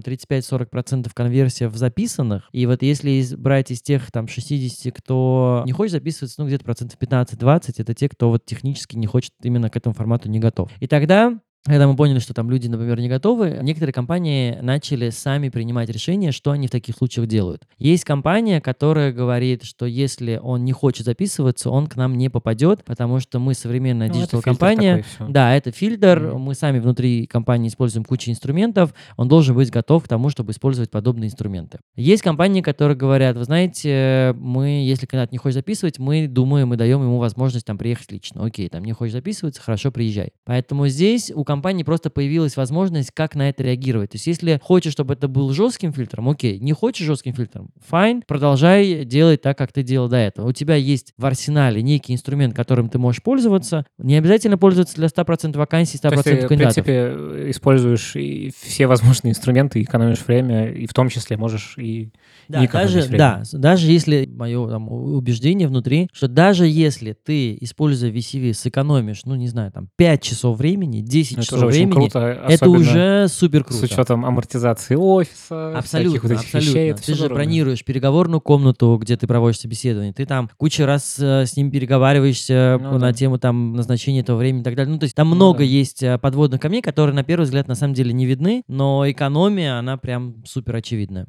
[0.00, 2.46] 35-40% конверсия в записанных.
[2.52, 6.98] И вот если брать из тех там 60, кто не хочет записываться, ну где-то процентов
[6.98, 10.70] 15-20, это те, кто вот технически не хочет именно к этому формату не готов.
[10.80, 15.48] И тогда когда мы поняли, что там люди, например, не готовы, некоторые компании начали сами
[15.48, 17.62] принимать решение, что они в таких случаях делают.
[17.78, 22.84] Есть компания, которая говорит, что если он не хочет записываться, он к нам не попадет,
[22.84, 25.06] потому что мы современная Ну, диджитал-компания.
[25.18, 26.32] Да, это фильтр.
[26.34, 26.40] Мгм.
[26.42, 28.92] Мы сами внутри компании используем кучу инструментов.
[29.16, 31.78] Он должен быть готов к тому, чтобы использовать подобные инструменты.
[31.96, 36.76] Есть компании, которые говорят, вы знаете, мы, если кандидат не хочет записывать, мы думаем и
[36.76, 38.44] даем ему возможность там приехать лично.
[38.44, 40.32] Окей, там не хочешь записываться, хорошо, приезжай.
[40.44, 44.10] Поэтому здесь у компании просто появилась возможность, как на это реагировать.
[44.10, 46.58] То есть если хочешь, чтобы это был жестким фильтром, окей.
[46.58, 50.48] Не хочешь жестким фильтром, fine, продолжай делать так, как ты делал до этого.
[50.48, 53.84] У тебя есть в арсенале некий инструмент, которым ты можешь пользоваться.
[53.98, 56.84] Не обязательно пользоваться для 100% вакансий, 100% То есть ты, в кандидатов.
[56.84, 62.10] принципе, используешь и все возможные инструменты, экономишь время, и в том числе можешь и
[62.48, 63.18] Да, не даже, время.
[63.18, 69.34] да, даже если мое там, убеждение внутри, что даже если ты, используя VCV, сэкономишь, ну,
[69.34, 72.68] не знаю, там, 5 часов времени, 10 Ну, это часов уже очень времени, круто, это
[72.70, 73.84] уже супер с круто.
[73.84, 76.58] учетом амортизации офиса, Абсолютно, вот абсолютно.
[76.58, 76.90] вещей.
[76.90, 77.34] Это ты же здорово.
[77.36, 80.12] бронируешь переговорную комнату, где ты проводишь собеседование.
[80.12, 83.12] Ты там кучу раз э, с ним переговариваешься Ну на да.
[83.12, 84.92] тему там назначения этого времени и так далее.
[84.92, 85.64] Ну, то есть там Ну много да.
[85.64, 89.78] есть э, подводных камней, которые на первый взгляд на самом деле не видны, но экономия,
[89.78, 91.26] она прям супер очевидная.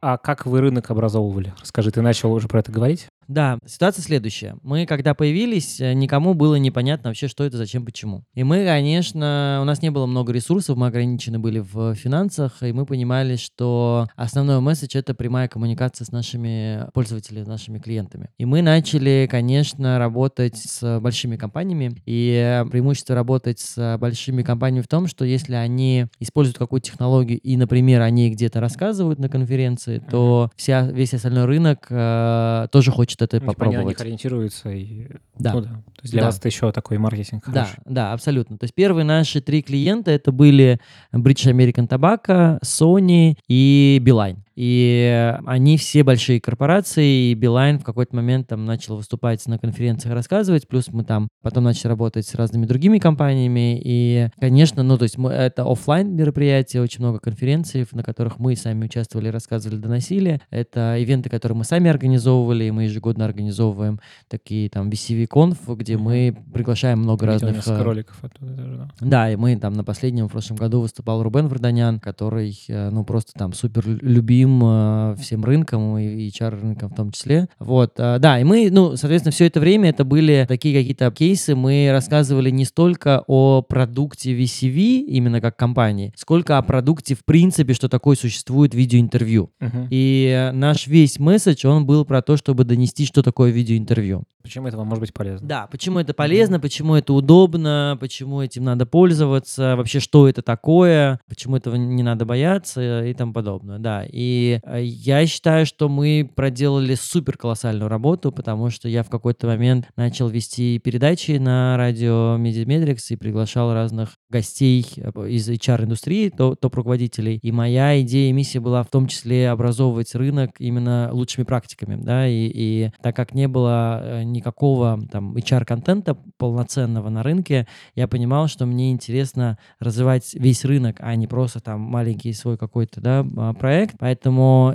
[0.00, 1.52] А как вы рынок образовывали?
[1.60, 3.08] Расскажи, ты начал уже про это говорить?
[3.28, 4.56] Да, ситуация следующая.
[4.62, 8.24] Мы, когда появились, э, никому было непонятно вообще, что это, зачем, почему.
[8.34, 12.72] И мы, конечно, у нас не было много ресурсов, мы ограничены были в финансах, и
[12.72, 18.30] мы понимали, что основной месседж— это прямая коммуникация с нашими пользователями, с нашими клиентами.
[18.38, 24.88] И мы начали, конечно, работать с большими компаниями, и преимущество работать с большими компаниями в
[24.88, 30.50] том, что если они используют какую-то технологию, и, например, они где-то рассказывают на конференции, то
[30.56, 34.00] вся, весь остальной рынок э, тоже хочет это Ну, типа они на них попробовать.
[34.00, 34.70] ориентируются.
[34.70, 35.08] И...
[35.38, 35.52] Да.
[35.54, 35.68] Ну да.
[35.68, 36.26] То есть для Да.
[36.26, 37.82] вас это еще такой маркетинг Да, хороший.
[37.86, 38.58] да, абсолютно.
[38.58, 40.78] То есть первые наши три клиента это были
[41.12, 44.38] British American Tobacco, Sony и Beeline.
[44.56, 50.14] И они все большие корпорации, и Beeline в какой-то момент там начал выступать на конференциях,
[50.14, 55.02] рассказывать, плюс мы там потом начали работать с разными другими компаниями, и, конечно, ну, то
[55.02, 60.40] есть мы, это оффлайн мероприятия, очень много конференций, на которых мы сами участвовали, рассказывали, доносили.
[60.50, 65.98] Это ивенты, которые мы сами организовывали, и мы ежегодно организовываем такие там VCV Conf, где
[65.98, 67.68] мы приглашаем много Видел разных...
[67.68, 68.90] э, роликов оттуда даже, да.
[69.00, 73.04] Да, и мы там на последнем в прошлом году выступал Рубен Варданян, который, э, ну,
[73.04, 77.48] просто там супер любим э, всем рынком и HR-рынком в том числе.
[77.58, 81.54] Вот, э, да, и мы, ну, соответственно, все это время это были такие какие-то кейсы,
[81.54, 87.74] мы рассказывали не столько о продукте VCV, именно как компании, сколько о продукте в принципе,
[87.74, 89.50] что такое существует видеоинтервью.
[89.60, 89.88] Мгм.
[89.90, 94.24] И наш весь месседж, он был про то, чтобы донести, что такое видеоинтервью.
[94.46, 95.48] Почему это вам может быть полезно?
[95.48, 101.18] Да, почему это полезно, почему это удобно, почему этим надо пользоваться, вообще что это такое,
[101.28, 103.80] почему этого не надо бояться и тому подобное.
[103.80, 109.10] Да, и э, я считаю, что мы проделали супер колоссальную работу, потому что я в
[109.10, 116.30] какой-то момент начал вести передачи на радио Медиаметрикс и приглашал разных гостей э, из HR-индустрии,
[116.30, 117.38] то- топ-руководителей.
[117.42, 122.28] И моя идея и миссия была в том числе образовывать рынок именно лучшими практиками, да,
[122.28, 128.48] и, и так как не было э, никакого там HR-контента полноценного на рынке, я понимал,
[128.48, 133.54] что мне интересно развивать весь рынок, а не просто там маленький свой какой-то, да, а,
[133.54, 133.96] проект.
[133.98, 134.25] Поэтому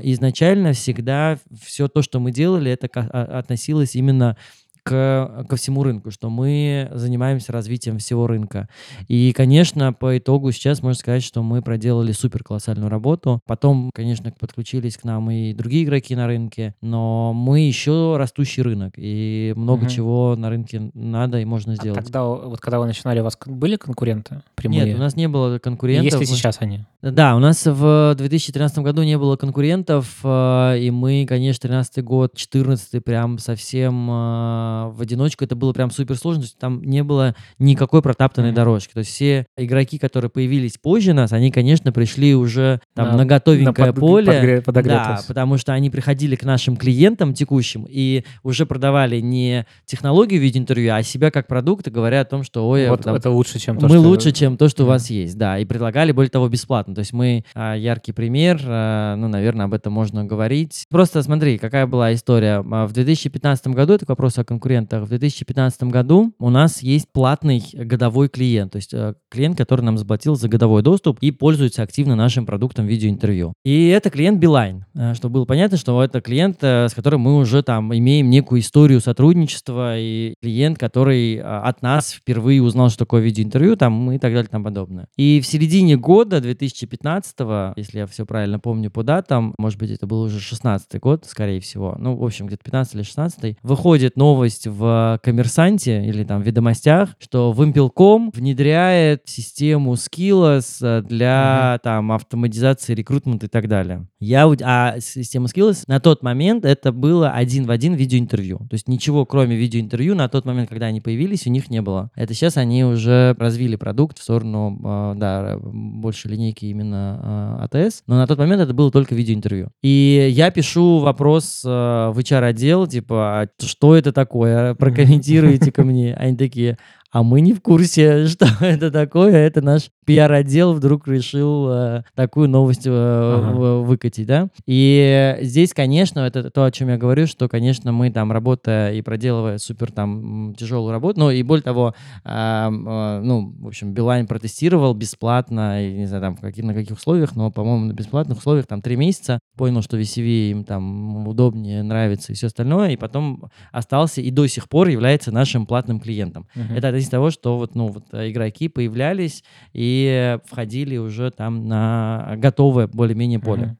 [0.03, 4.37] изначально всегда все то, что мы делали, это а- относилось именно
[4.83, 8.67] к, ко всему рынку, что мы занимаемся развитием всего рынка.
[9.07, 13.41] И, конечно, по итогу сейчас можно сказать, что мы проделали супер колоссальную работу.
[13.45, 18.93] Потом, конечно, подключились к нам и другие игроки на рынке, но мы еще растущий рынок,
[18.97, 19.89] и много Мгм.
[19.89, 21.99] чего на рынке надо и можно А сделать.
[22.03, 24.85] тогда, вот когда вы начинали, у вас были конкуренты прямые?
[24.85, 26.05] Нет, у нас не было И конкурентов.
[26.05, 26.79] Есть ли Мы- сейчас они?
[27.01, 32.35] Да, у нас в 2013 году не было конкурентов, э, и мы, конечно, 13 год,
[32.35, 35.43] 14 прям совсем э, в одиночку.
[35.43, 36.41] Это было прям супер сложно.
[36.41, 38.55] То есть Там не было никакой протаптанной Мгм.
[38.55, 38.93] дорожки.
[38.93, 43.25] То есть все игроки, которые появились позже нас, они, конечно, пришли уже там На- на
[43.25, 44.61] готовенькое на под- поле.
[44.65, 50.39] подгре- Да, потому что они приходили к нашим клиентам текущим и уже продавали не технологию
[50.39, 53.15] в виде интервью, а себя как продукт, и говоря о том, что ой, вот там,
[53.15, 53.99] это лучше, чем то, мы что...
[54.01, 56.93] лучше, чем то, что у вас есть, да, и предлагали, более того, бесплатно.
[56.95, 60.85] То есть мы а, яркий пример, а, ну, наверное, об этом можно говорить.
[60.89, 62.63] Просто смотри, какая была история.
[62.69, 67.07] А, В 2015 году, это к вопросу о конкурентах, в 2015 году у нас есть
[67.11, 71.81] платный годовой клиент, то есть э, клиент, который нам заплатил за годовой доступ и пользуется
[71.81, 73.53] активно нашим продуктом видеоинтервью.
[73.63, 77.37] И это клиент Билайн, э, чтобы было понятно, что это клиент, э, с которым мы
[77.37, 83.21] уже там имеем некую историю сотрудничества, и клиент, который от нас впервые узнал, что такое
[83.21, 85.07] видеоинтервью, там и так далее и тому подобное.
[85.17, 90.05] И в середине года 2015, если я все правильно помню по датам, может быть, это
[90.05, 94.15] был уже 16 год, скорее всего, ну, в общем, где-то 15 или 16 выходит
[94.51, 102.93] новость в Коммерсанте или там Ведомостях, что Вимпелком внедряет систему Skills э, для там автоматизации
[102.93, 104.07] рекрутмента и так далее.
[104.19, 108.57] Я, а система Skills на тот момент это было один в один видеоинтервью.
[108.69, 112.11] То есть ничего, кроме видеоинтервью, на тот момент, когда они появились, у них не было.
[112.15, 118.03] Это сейчас они уже развили продукт в сторону, э, да, больше линейки именно э, АТС,
[118.07, 119.71] но на тот момент это было только видеоинтервью.
[119.81, 124.40] И я пишу вопрос в HR-отдел, типа, «А что это такое?
[124.75, 126.13] Прокомментируйте ко мне.
[126.13, 126.77] Они такие,
[127.11, 129.35] а мы не в курсе, что это такое.
[129.35, 134.47] Это наш пиар-отдел вдруг решил э, такую новость э, в- выкатить, да.
[134.65, 139.01] И здесь, конечно, это то, о чем я говорю, что, конечно, мы там, работая и
[139.01, 141.93] проделывая супер там тяжелую работу, ну и более того,
[142.23, 146.73] ам, э, ну, в общем, Билайн протестировал бесплатно, и, не знаю, там, в каких, на
[146.73, 151.27] каких условиях, но, по-моему, на бесплатных условиях, там, три месяца, понял, что VCV им там
[151.27, 155.99] удобнее, нравится и все остальное, и потом остался и до сих пор является нашим платным
[155.99, 156.47] клиентом.
[156.55, 156.75] Мгм.
[156.75, 162.35] Это из того, что вот, ну, вот э, игроки появлялись и входили уже там на
[162.37, 163.65] готовое более-менее поле.
[163.65, 163.77] Мгм.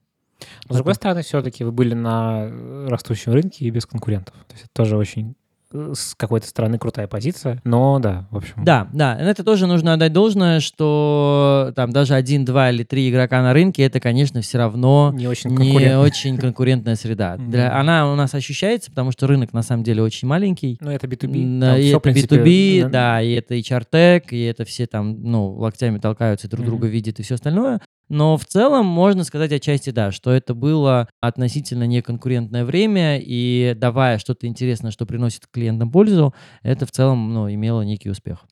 [0.68, 4.36] Но, с другой стороны, все-таки вы были на э, растущем рынке и без конкурентов.
[4.48, 5.36] То есть это тоже очень
[5.74, 7.62] с какой-то стороны крутая позиция.
[7.64, 8.54] Но да, в общем.
[8.64, 13.42] Да, да, это тоже нужно отдать должное, что там даже один, два или три игрока
[13.42, 17.38] на рынке, это, конечно, все равно Не очень не очень конкурентная среда.
[17.40, 20.78] Для- она у нас ощущается, потому что рынок на самом деле очень маленький.
[20.82, 21.44] Ну, это B2B.
[21.44, 24.42] М, Там да, и всё, в это принципе, B2B, на- да, и это HR-тек, и
[24.44, 26.94] это все там, ну, локтями толкаются, друг друга Мгм.
[26.94, 27.80] видят и все остальное.
[28.12, 34.18] Но в целом можно сказать отчасти, да, что это было относительно неконкурентное время, и давая
[34.18, 38.46] что-то интересное, что приносит клиентам пользу, это в целом, ну, имело некий успех.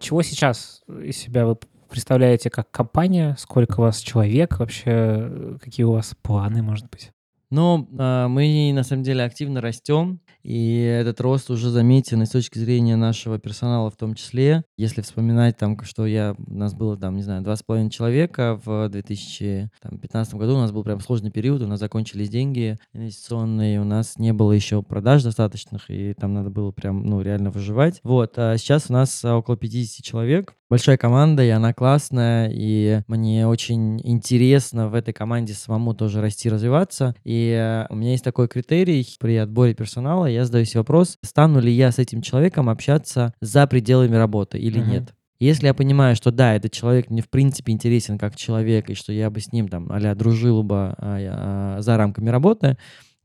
[0.00, 1.58] Чего сейчас из себя вы
[1.90, 3.36] представляете как компания?
[3.38, 4.58] Сколько у вас человек?
[4.58, 7.12] Вообще, э, какие у вас планы, может быть?
[7.50, 12.30] Но а, мы на самом деле активно растем, и этот рост уже заметен и с
[12.30, 14.64] точки зрения нашего персонала в том числе.
[14.76, 18.60] Если вспоминать там, что я, у нас было там, не знаю, два с половиной человека
[18.64, 23.84] в 2015 году, у нас был прям сложный период, у нас закончились деньги инвестиционные, у
[23.84, 28.00] нас не было еще продаж достаточных, и там надо было прям, ну, реально выживать.
[28.02, 33.46] Вот, а сейчас у нас около 50 человек, большая команда, и она классная, и мне
[33.46, 37.14] очень интересно в этой команде самому тоже расти, развиваться.
[37.22, 41.60] И э, у меня есть такой критерий при отборе персонала, я задаю себе вопрос, стану
[41.60, 44.90] ли я с этим человеком общаться за пределами работы или uh-huh.
[44.90, 45.14] нет.
[45.38, 49.12] Если я понимаю, что да, этот человек мне в принципе интересен как человек, и что
[49.12, 52.78] я бы с ним там а дружил бы а, а, за рамками работы,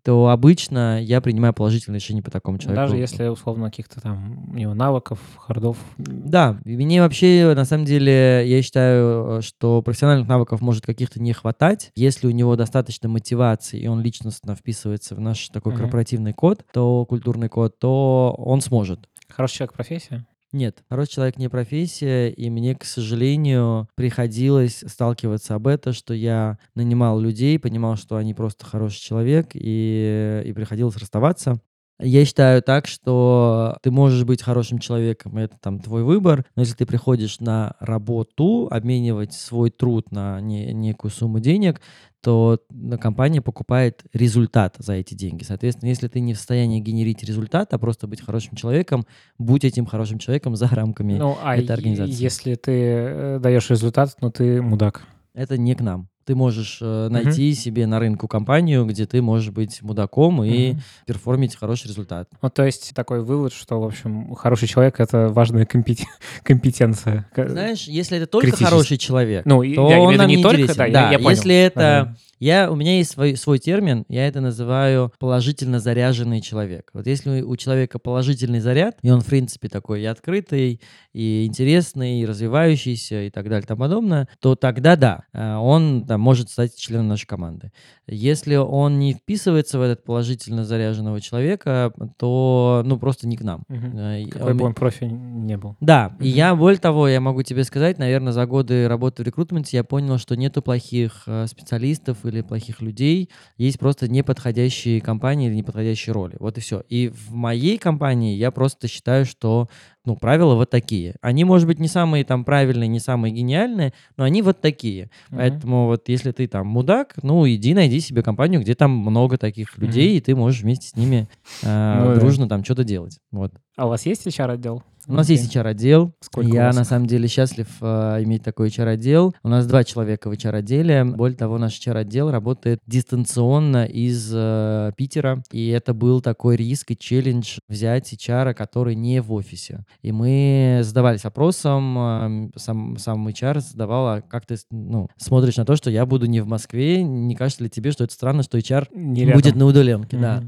[0.03, 2.81] то обычно я принимаю положительное решение по такому человеку.
[2.81, 5.77] Даже если, условно, каких-то там у него навыков, хардов.
[5.97, 11.91] Да, мне вообще, на самом деле, я считаю, что профессиональных навыков может каких-то не хватать.
[11.95, 17.05] Если у него достаточно мотивации, и он личностно вписывается в наш такой корпоративный код, то
[17.05, 19.07] культурный код, то он сможет.
[19.29, 20.25] Хороший человек профессия?
[20.51, 26.57] Нет, хороший человек не профессия, и мне, к сожалению, приходилось сталкиваться об этом, что я
[26.73, 31.61] нанимал людей, понимал, что они просто хороший человек, и, и приходилось расставаться.
[32.01, 36.75] Я считаю так, что ты можешь быть хорошим человеком, это там твой выбор, но если
[36.75, 41.81] ты приходишь на работу, обменивать свой труд на не, некую сумму денег,
[42.21, 42.59] то
[43.01, 45.43] компания покупает результат за эти деньги.
[45.43, 49.05] Соответственно, если ты не в состоянии генерить результат, а просто быть хорошим человеком,
[49.37, 52.13] будь этим хорошим человеком за рамками ну, а этой организации.
[52.13, 55.03] Если ты э, даешь результат, но ты мудак.
[55.33, 57.55] Это не к нам ты можешь э, найти uh-huh.
[57.55, 60.79] себе на рынку компанию, где ты можешь быть мудаком и uh-huh.
[61.07, 62.29] перформить хороший результат.
[62.39, 66.01] Ну, то есть такой вывод, что, в общем, хороший человек— это важная компет...
[66.43, 67.27] компетенция.
[67.35, 70.77] Знаешь, если это только хороший человек, ну, то да, он нам не, не только, интересен.
[70.77, 71.29] Да, да я, я понял.
[71.31, 72.13] если это...
[72.13, 76.89] Uh-huh я, у меня есть свой, свой термин, я это называю положительно заряженный человек.
[76.93, 80.79] Вот если у человека положительный заряд, и он, в принципе, такой и открытый,
[81.13, 86.05] и интересный, и развивающийся, и так далее, и тому подобное, то тогда да, э, он
[86.05, 87.71] да, может стать членом нашей команды.
[88.07, 93.63] Если он не вписывается в этот положительно заряженного человека, то, ну, просто не к нам.
[93.69, 94.29] Угу.
[94.31, 95.75] Какой бы он профи не был.
[95.79, 96.23] Да, угу.
[96.23, 99.83] и я, более того, я могу тебе сказать, наверное, за годы работы в рекрутменте я
[99.83, 106.13] понял, что нету плохих э, специалистов или плохих людей, есть просто неподходящие компании или неподходящие
[106.13, 106.35] роли.
[106.39, 106.83] Вот и все.
[106.89, 109.69] И в моей компании я просто считаю, что
[110.09, 111.15] ну, правила вот такие.
[111.21, 115.03] Они, может быть, не самые там правильные, не самые гениальные, но они вот такие.
[115.03, 115.37] Mm-hmm.
[115.37, 119.77] Поэтому вот если ты там мудак, ну, иди найди себе компанию, где там много таких
[119.77, 120.17] людей, mm-hmm.
[120.17, 121.29] и ты можешь вместе с ними
[121.61, 123.19] э, ну, дружно там что-то делать.
[123.31, 123.53] Вот.
[123.77, 124.81] А у вас есть HR-отдел?
[125.09, 126.13] У нас есть HR-отдел.
[126.21, 129.33] Сколько Я на самом деле счастлив э, иметь такой HR-отдел.
[129.41, 131.03] У нас два человека в HR-отделе.
[131.03, 135.41] Более того, наш HR-отдел работает дистанционно из э, Питера.
[135.51, 139.83] И это был такой риск и челлендж взять HR, который не в офисе.
[140.03, 145.65] И мы задавались вопросом, э, сам, сам HR задавал, а как ты ну, смотришь на
[145.65, 148.59] то, что я буду не в Москве, не кажется ли тебе, что это странно, что
[148.59, 150.17] HR не будет на удаленке?
[150.17, 150.21] Mm-hmm.
[150.21, 150.43] Да.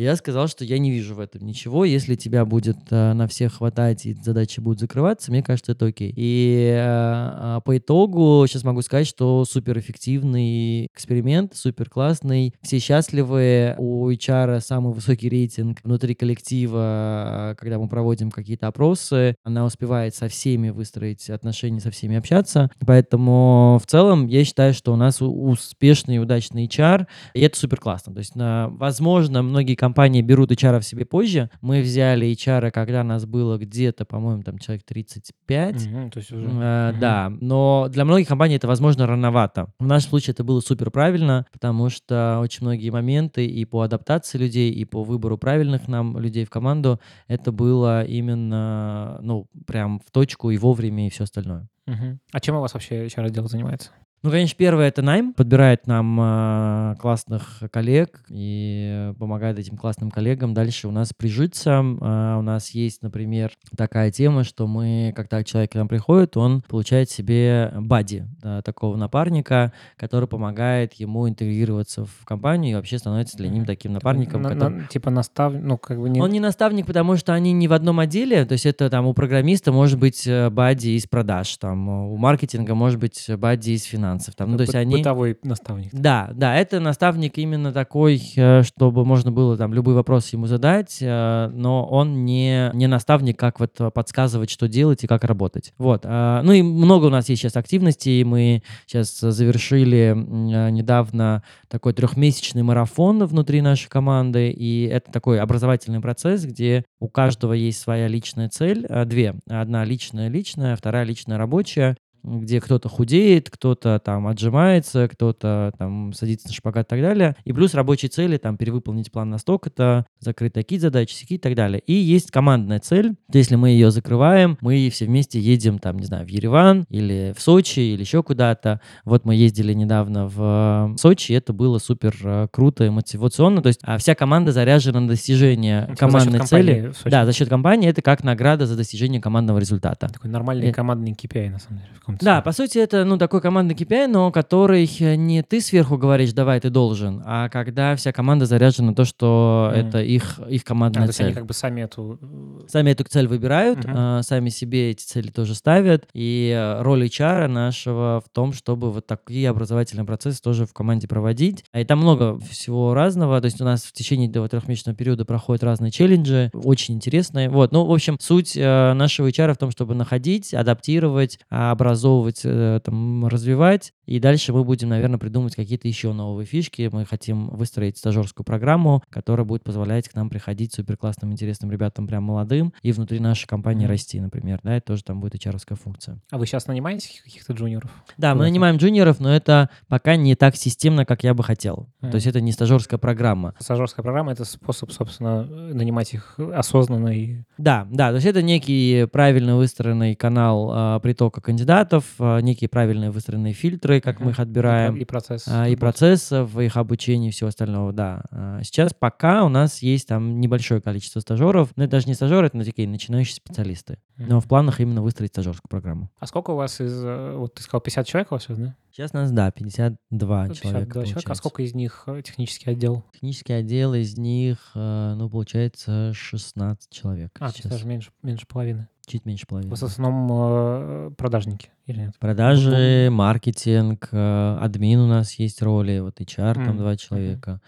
[0.00, 1.84] И я сказал, что я не вижу в этом ничего.
[1.84, 6.10] Если тебя будет э, на всех хватать и задачи будут закрываться, мне кажется, это окей.
[6.16, 12.54] И э, а, по итогу сейчас могу сказать, что суперэффективный эксперимент, супер классный.
[12.62, 13.74] Все счастливы.
[13.76, 19.34] У HR самый высокий рейтинг внутри коллектива, когда мы проводим какие-то опросы.
[19.44, 22.70] Она успевает со всеми выстроить отношения, со всеми общаться.
[22.86, 27.78] Поэтому в целом я считаю, что у нас успешный и удачный HR, и это супер
[27.80, 28.14] классно.
[28.14, 29.89] То есть, возможно, многие компании
[30.22, 31.50] берут HR себе позже.
[31.60, 35.74] Мы взяли HR, когда нас было где-то, по-моему, там человек 35.
[35.74, 36.44] Угу, то есть уже...
[36.44, 37.00] э, угу.
[37.00, 39.72] Да, но для многих компаний это, возможно, рановато.
[39.78, 44.38] В нашем случае это было супер правильно, потому что очень многие моменты и по адаптации
[44.38, 50.10] людей, и по выбору правильных нам людей в команду, это было именно, ну, прям в
[50.10, 51.68] точку и вовремя, и все остальное.
[51.86, 52.18] Угу.
[52.32, 53.90] А чем у вас вообще HR-отдел занимается?
[54.22, 60.52] Ну, конечно, первое это найм, подбирает нам э, классных коллег и помогает этим классным коллегам
[60.52, 61.82] дальше у нас прижиться.
[61.82, 66.60] Э, у нас есть, например, такая тема, что мы, когда человек к нам приходит, он
[66.68, 73.38] получает себе бади, да, такого напарника, который помогает ему интегрироваться в компанию и вообще становится
[73.38, 74.42] для ним таким напарником.
[74.42, 74.80] На, который...
[74.80, 76.20] на, типа наставник, ну как бы не...
[76.20, 79.14] Он не наставник, потому что они не в одном отделе, то есть это там у
[79.14, 84.09] программиста может быть э, бади из продаж, там у маркетинга может быть бади из финансов
[84.10, 84.34] финансов.
[84.34, 84.96] Там, ну, то есть они...
[84.96, 85.90] Бытовой наставник.
[85.92, 90.98] Да, да, это наставник именно такой, э, чтобы можно было там любой вопрос ему задать,
[91.00, 95.72] э, но он не, не наставник, как вот подсказывать, что делать и как работать.
[95.78, 96.02] Вот.
[96.04, 98.24] А, ну и много у нас есть сейчас активностей.
[98.24, 106.44] Мы сейчас завершили недавно такой трехмесячный марафон внутри нашей команды, и это такой образовательный процесс,
[106.44, 109.36] где у каждого есть своя личная цель, две.
[109.48, 116.54] Одна личная-личная, вторая личная рабочая где кто-то худеет, кто-то там отжимается, кто-то там садится на
[116.54, 117.36] шпагат и так далее.
[117.44, 121.54] И плюс рабочие цели, там, перевыполнить план на столько-то, закрыть такие задачи, сики и так
[121.54, 121.80] далее.
[121.86, 123.14] И есть командная цель.
[123.32, 127.40] Если мы ее закрываем, мы все вместе едем, там, не знаю, в Ереван или в
[127.40, 128.80] Сочи или еще куда-то.
[129.04, 133.62] Вот мы ездили недавно в Сочи, и это было супер э, круто и мотивационно.
[133.62, 136.92] То есть а вся команда заряжена на достижение типа командной цели.
[137.04, 140.08] Да, за счет компании это как награда за достижение командного результата.
[140.08, 140.72] Такой нормальный и...
[140.72, 144.30] командный KPI, на самом деле каком-то Да, по сути, это ну, такой командный KPI, но
[144.30, 149.04] который не ты сверху говоришь, давай, ты должен, а когда вся команда заряжена на то,
[149.04, 149.76] что mm.
[149.76, 151.16] это их, их командная а, цель.
[151.16, 152.18] То есть они как бы сами эту...
[152.20, 154.22] Э, сами эту цель выбирают, mm-hmm.
[154.22, 159.06] сами себе эти цели тоже ставят, и э, роль HR нашего в том, чтобы вот
[159.06, 161.64] такие образовательные процессы тоже в команде проводить.
[161.72, 165.24] А и там много всего разного, то есть у нас в течение этого трехмесячного периода
[165.24, 167.48] проходят разные челленджи, очень интересные.
[167.48, 172.40] Вот, ну, в общем, суть э, нашего HR в том, чтобы находить, адаптировать, образовать образовывать,
[172.44, 173.92] э, там, развивать.
[174.10, 176.90] И дальше мы будем, наверное, придумывать какие-то еще новые фишки.
[176.92, 182.08] Мы хотим выстроить стажерскую программу, которая будет позволять к нам приходить супер классным, интересным ребятам,
[182.08, 183.88] прям молодым, и внутри нашей компании mm-hmm.
[183.88, 184.58] расти, например.
[184.64, 186.18] Да, это тоже там будет hr функция.
[186.28, 187.88] А вы сейчас нанимаете каких-то джуниоров?
[188.18, 191.88] Да, мы нанимаем джуниоров, но это пока не так системно, как я бы хотел.
[192.02, 192.10] Mm-hmm.
[192.10, 193.54] То есть это не стажерская программа.
[193.60, 197.42] Стажерская программа— это способ, собственно, нанимать их осознанно и...
[197.58, 203.12] Да, да, то есть это некий правильно выстроенный канал а, притока кандидатов, а, некие правильные
[203.12, 204.24] выстроенные фильтры, как uh-huh.
[204.24, 204.96] мы их отбираем.
[204.96, 205.44] И, процесс.
[205.46, 208.22] А, и процессов, их обучения и всего остального, да.
[208.30, 212.46] А, сейчас пока у нас есть там небольшое количество стажеров, но это даже не стажеры,
[212.46, 213.98] это такие начинающие специалисты.
[214.18, 214.26] Uh-huh.
[214.28, 216.10] Но в планах именно выстроить стажерскую программу.
[216.18, 218.76] А сколько у вас из, э, вот ты сказал, 50 человек у вас сейчас, да?
[218.92, 220.92] Сейчас нас, да, 52 52 человека.
[221.06, 221.32] человека.
[221.32, 223.04] А сколько из них э, технический отдел?
[223.12, 227.30] Технический отдел из них, э, ну, получается, 16 человек.
[227.38, 227.70] А, сейчас.
[227.70, 228.88] даже меньше, меньше половины.
[229.10, 229.74] Чуть меньше половины.
[229.74, 232.14] В основном э, продажники или нет?
[232.20, 236.64] Продажи, маркетинг, э, админ у нас есть роли, вот HR mm.
[236.64, 237.50] там два человека.
[237.50, 237.60] Mm.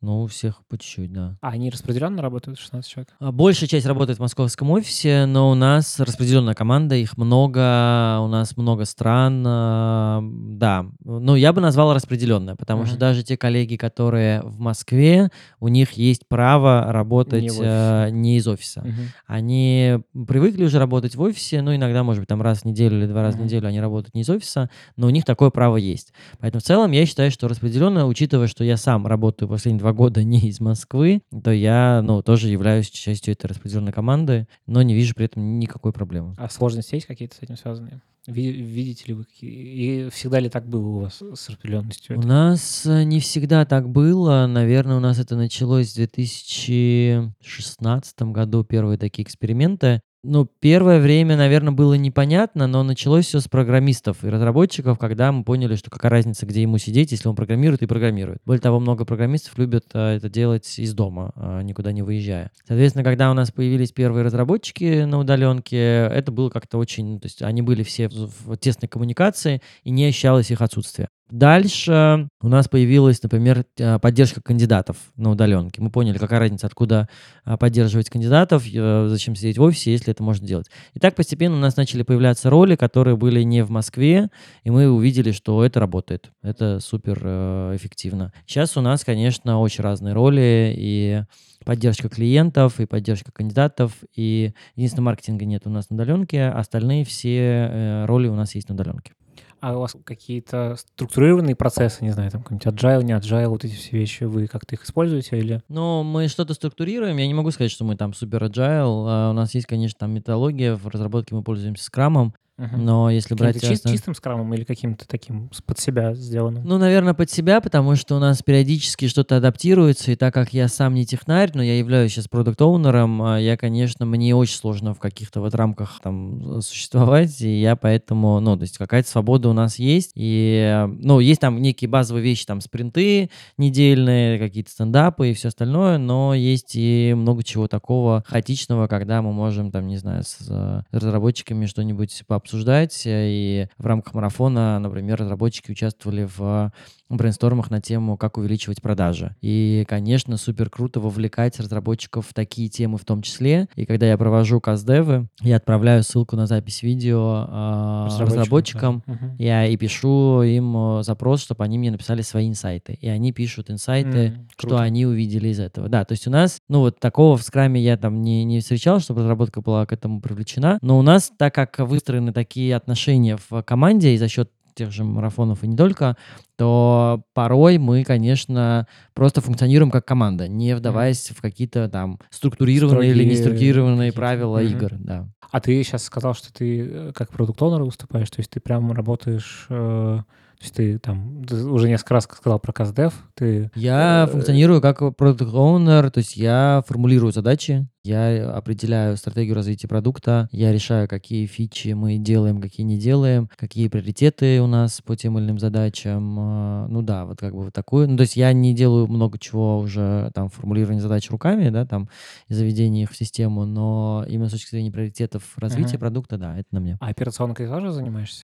[0.00, 1.36] Ну, у всех по чуть-чуть, да.
[1.40, 3.14] А они распределенно работают, 16 человек?
[3.18, 8.28] А, большая часть работает в московском офисе, но у нас распределенная команда, их много, у
[8.28, 10.86] нас много стран, а, да.
[11.02, 12.86] Ну, я бы назвал распределенная, потому mm-hmm.
[12.86, 18.36] что даже те коллеги, которые в Москве, у них есть право работать не, э, не
[18.36, 18.82] из офиса.
[18.82, 19.06] Mm-hmm.
[19.26, 23.06] Они привыкли уже работать в офисе, ну, иногда, может быть, там раз в неделю или
[23.06, 23.40] два раза mm-hmm.
[23.40, 26.12] в неделю они работают не из офиса, но у них такое право есть.
[26.38, 29.94] Поэтому в целом я считаю, что распределенная, учитывая, что я сам работаю последние два два
[29.94, 34.94] года не из Москвы, то я, ну, тоже являюсь частью этой распределенной команды, но не
[34.94, 36.34] вижу при этом никакой проблемы.
[36.36, 38.02] А сложности есть какие-то с этим связанные?
[38.26, 42.18] Видите ли вы, и всегда ли так было у вас с распределенностью?
[42.18, 44.46] У нас э, не всегда так было.
[44.46, 50.02] Наверное, у нас это началось в 2016 году, первые такие эксперименты.
[50.24, 55.44] Ну, первое время, наверное, было непонятно, но началось все с программистов и разработчиков, когда мы
[55.44, 58.40] поняли, что какая разница, где ему сидеть, если он программирует и программирует.
[58.44, 62.50] Более того, много программистов любят а, это делать из дома, а, никуда не выезжая.
[62.66, 67.06] Соответственно, когда у нас появились первые разработчики на удаленке, это было как-то очень...
[67.06, 71.08] Ну, то есть они были все в, в тесной коммуникации, и не ощущалось их отсутствие.
[71.30, 75.82] Дальше у нас появилась, например, э, поддержка кандидатов на удаленке.
[75.82, 77.06] Мы поняли, какая разница, откуда
[77.44, 80.70] а, поддерживать кандидатов, э, зачем сидеть в офисе, если это можно делать.
[80.94, 84.30] И так постепенно у нас начали появляться роли, которые были не в Москве,
[84.64, 86.30] и мы увидели, что это работает.
[86.42, 88.32] Это супер э, эффективно.
[88.46, 91.24] Сейчас у нас, конечно, очень разные роли, и
[91.66, 98.04] поддержка клиентов, и поддержка кандидатов, и единственное, маркетинга нет у нас на удаленке, остальные все
[98.06, 99.12] роли у нас есть на удаленке.
[99.60, 103.74] А у вас какие-то структурированные процессы, не знаю, там какой-нибудь agile, не agile, вот эти
[103.74, 105.62] все вещи, вы как-то их используете или?
[105.68, 107.16] Ну, мы что-то структурируем.
[107.16, 109.06] Я не могу сказать, что мы там супер agile.
[109.08, 110.76] А у нас есть, конечно, там методология.
[110.76, 112.34] В разработке мы пользуемся скрамом.
[112.58, 113.60] Но если брать...
[113.60, 116.64] Чист, чистым скрамом или каким-то таким под себя сделанным?
[116.64, 120.66] Ну, наверное, под себя, потому что у нас периодически что-то адаптируется, и так как я
[120.66, 124.98] сам не технарь, но я являюсь сейчас продукт-оунером, а я, конечно, мне очень сложно в
[124.98, 129.78] каких-то вот рамках там существовать, и я поэтому, ну, то есть какая-то свобода у нас
[129.78, 135.48] есть, и, ну, есть там некие базовые вещи, там, спринты недельные, какие-то стендапы и все
[135.48, 140.84] остальное, но есть и много чего такого хаотичного, когда мы можем, там, не знаю, с
[140.90, 143.02] разработчиками что-нибудь пообсуждать обсуждать.
[143.04, 146.72] И в рамках марафона, например, разработчики участвовали в
[147.16, 149.34] брейнстормах на тему, как увеличивать продажи.
[149.40, 153.68] И, конечно, супер круто вовлекать разработчиков в такие темы в том числе.
[153.74, 159.34] И когда я провожу каздевы, я отправляю ссылку на запись видео э, разработчикам, да.
[159.38, 162.98] я и пишу им э, запрос, чтобы они мне написали свои инсайты.
[163.00, 165.88] И они пишут инсайты, mm, что они увидели из этого.
[165.88, 169.00] Да, то есть у нас, ну вот такого в скраме я там не, не встречал,
[169.00, 170.78] чтобы разработка была к этому привлечена.
[170.82, 175.04] Но у нас, так как выстроены такие отношения в команде и за счет тех же
[175.04, 176.16] марафонов и не только,
[176.56, 181.34] то порой мы, конечно, просто функционируем как команда, не вдаваясь mm.
[181.36, 184.70] в какие-то там структурированные Строгие или неструктурированные правила mm-hmm.
[184.70, 184.90] игр.
[184.98, 185.28] Да.
[185.50, 189.66] А ты сейчас сказал, что ты э, как продукт-онер выступаешь, то есть ты прям работаешь...
[189.68, 190.20] Э
[190.58, 193.70] то есть ты там ты уже несколько раз сказал про CastDev, ты...
[193.76, 199.86] Я э, функционирую как продукт owner, то есть я формулирую задачи, я определяю стратегию развития
[199.86, 205.14] продукта, я решаю, какие фичи мы делаем, какие не делаем, какие приоритеты у нас по
[205.14, 206.36] тем или иным задачам.
[206.40, 208.08] А, ну да, вот как бы вот такую.
[208.08, 212.08] Ну, то есть я не делаю много чего уже там формулирование задач руками, да, там
[212.48, 216.00] заведение их в систему, но именно с точки зрения приоритетов развития uh-huh.
[216.00, 216.96] продукта, да, это на мне.
[217.00, 218.42] А операционкой тоже занимаешься?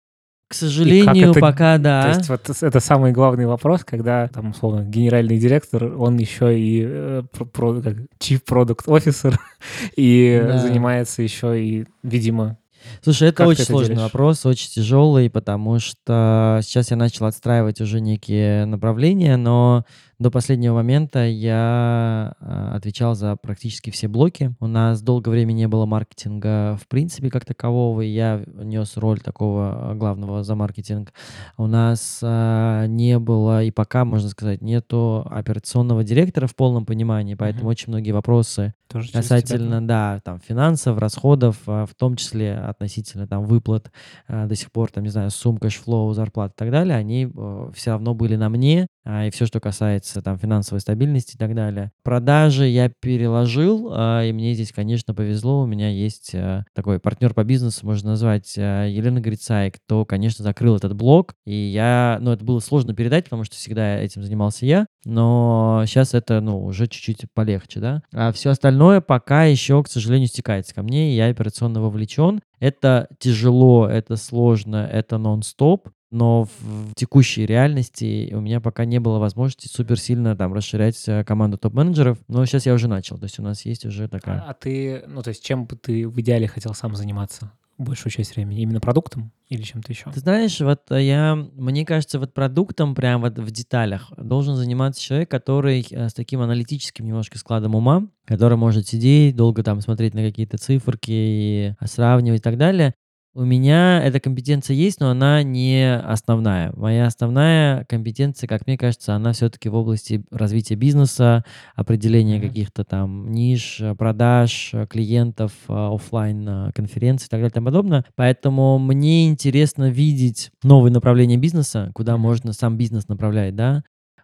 [0.50, 2.02] К сожалению, это, пока да.
[2.02, 6.84] То есть вот это самый главный вопрос, когда там, условно, генеральный директор, он еще и
[6.84, 9.38] э, про, как, chief product officer
[9.95, 10.58] и да.
[10.58, 12.58] занимается еще и, видимо,
[13.04, 14.02] Слушай, это как очень сложный делишь?
[14.02, 19.86] вопрос, очень тяжелый, потому что сейчас я начал отстраивать уже некие направления, но
[20.20, 24.54] до последнего момента я а, отвечал за практически все блоки.
[24.60, 29.22] У нас долгое время не было маркетинга в принципе как такового, и я нес роль
[29.22, 31.14] такого а, главного за маркетинг.
[31.58, 37.36] У нас а, не было, и пока, можно сказать, нету операционного директора в полном понимании,
[37.36, 37.72] поэтому mm-hmm.
[37.72, 43.90] очень многие вопросы Тоже касательно, да, там, финансов, расходов, в том числе относительно там выплат
[44.28, 47.32] до сих пор, там, не знаю, сумм, cash flow, зарплат и так далее, они
[47.74, 51.91] все равно были на мне, и все, что касается там финансовой стабильности и так далее.
[52.03, 55.64] Продажи я переложил, а, и мне здесь, конечно, повезло.
[55.64, 60.43] У меня есть а, такой партнер по бизнесу, можно назвать а, Елена Грицай, кто, конечно,
[60.43, 61.34] закрыл этот блог.
[61.45, 66.14] И я, ну, это было сложно передать, потому что всегда этим занимался я, но сейчас
[66.14, 68.01] это, ну, уже чуть-чуть полегче, да.
[68.14, 72.41] А все остальное пока еще, к сожалению, стекается ко мне, и я операционно вовлечен.
[72.60, 79.20] Это тяжело, это сложно, это нон-стоп, но в текущей реальности у меня пока не было
[79.20, 83.39] возможности супер сильно там расширять э, команду топ-менеджеров, но сейчас я уже начал, то есть
[83.39, 84.41] у нас есть уже такая.
[84.41, 87.51] А, а ты, ну то есть чем бы ты в идеале хотел сам заниматься?
[87.80, 88.62] большую часть времени?
[88.62, 90.12] Именно продуктом или чем-то еще?
[90.12, 95.01] Ты знаешь, вот э, я, мне кажется, вот продуктом прям вот в деталях должен заниматься
[95.01, 100.14] человек, который э, с таким аналитическим немножко складом ума, который может сидеть, долго там смотреть
[100.14, 102.93] на какие-то циферки сравнивать и так далее.
[103.40, 106.74] У меня эта компетенция есть, но она не основная.
[106.76, 112.48] Моя основная компетенция, как мне кажется, она все-таки в области развития бизнеса, определения mm-hmm.
[112.50, 118.04] каких-то там ниш, продаж, клиентов, офлайн конференций и так далее и тому подобное.
[118.18, 123.84] Поэтому мне интересно видеть новые направления бизнеса, куда можно сам бизнес направлять, да,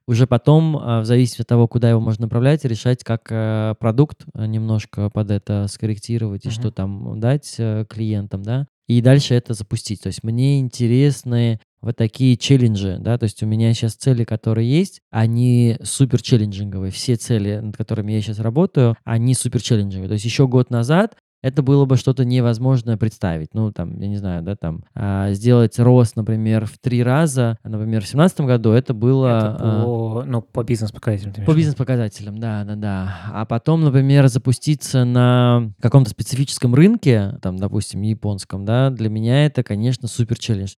[0.09, 5.09] уже потом, в зависимости от того, куда его можно направлять, решать, как э, продукт немножко
[5.09, 6.49] под это скорректировать mm-hmm.
[6.49, 10.01] и что там дать э, клиентам, да и дальше это запустить.
[10.01, 14.67] То есть мне интересны вот такие челленджи, да, то есть у меня сейчас цели, которые
[14.67, 16.91] есть, они супер челленджинговые.
[16.91, 20.09] Все цели, над которыми я сейчас работаю, они супер челленджинговые.
[20.09, 21.15] То есть еще год назад
[21.45, 23.53] это было бы что-то невозможное представить.
[23.53, 28.01] Ну, там, я не знаю, да, там, а, сделать рост, например, в три раза, например,
[28.01, 29.27] в 2017 году это было...
[29.37, 31.45] Это по, а, ну, по бизнес-показателям.
[31.45, 33.17] По бизнес-показателям, да, да, да.
[33.31, 39.61] А потом, например, запуститься на каком-то специфическом рынке, там, допустим, японском, да, для меня это,
[39.61, 40.73] конечно, супер челлендж.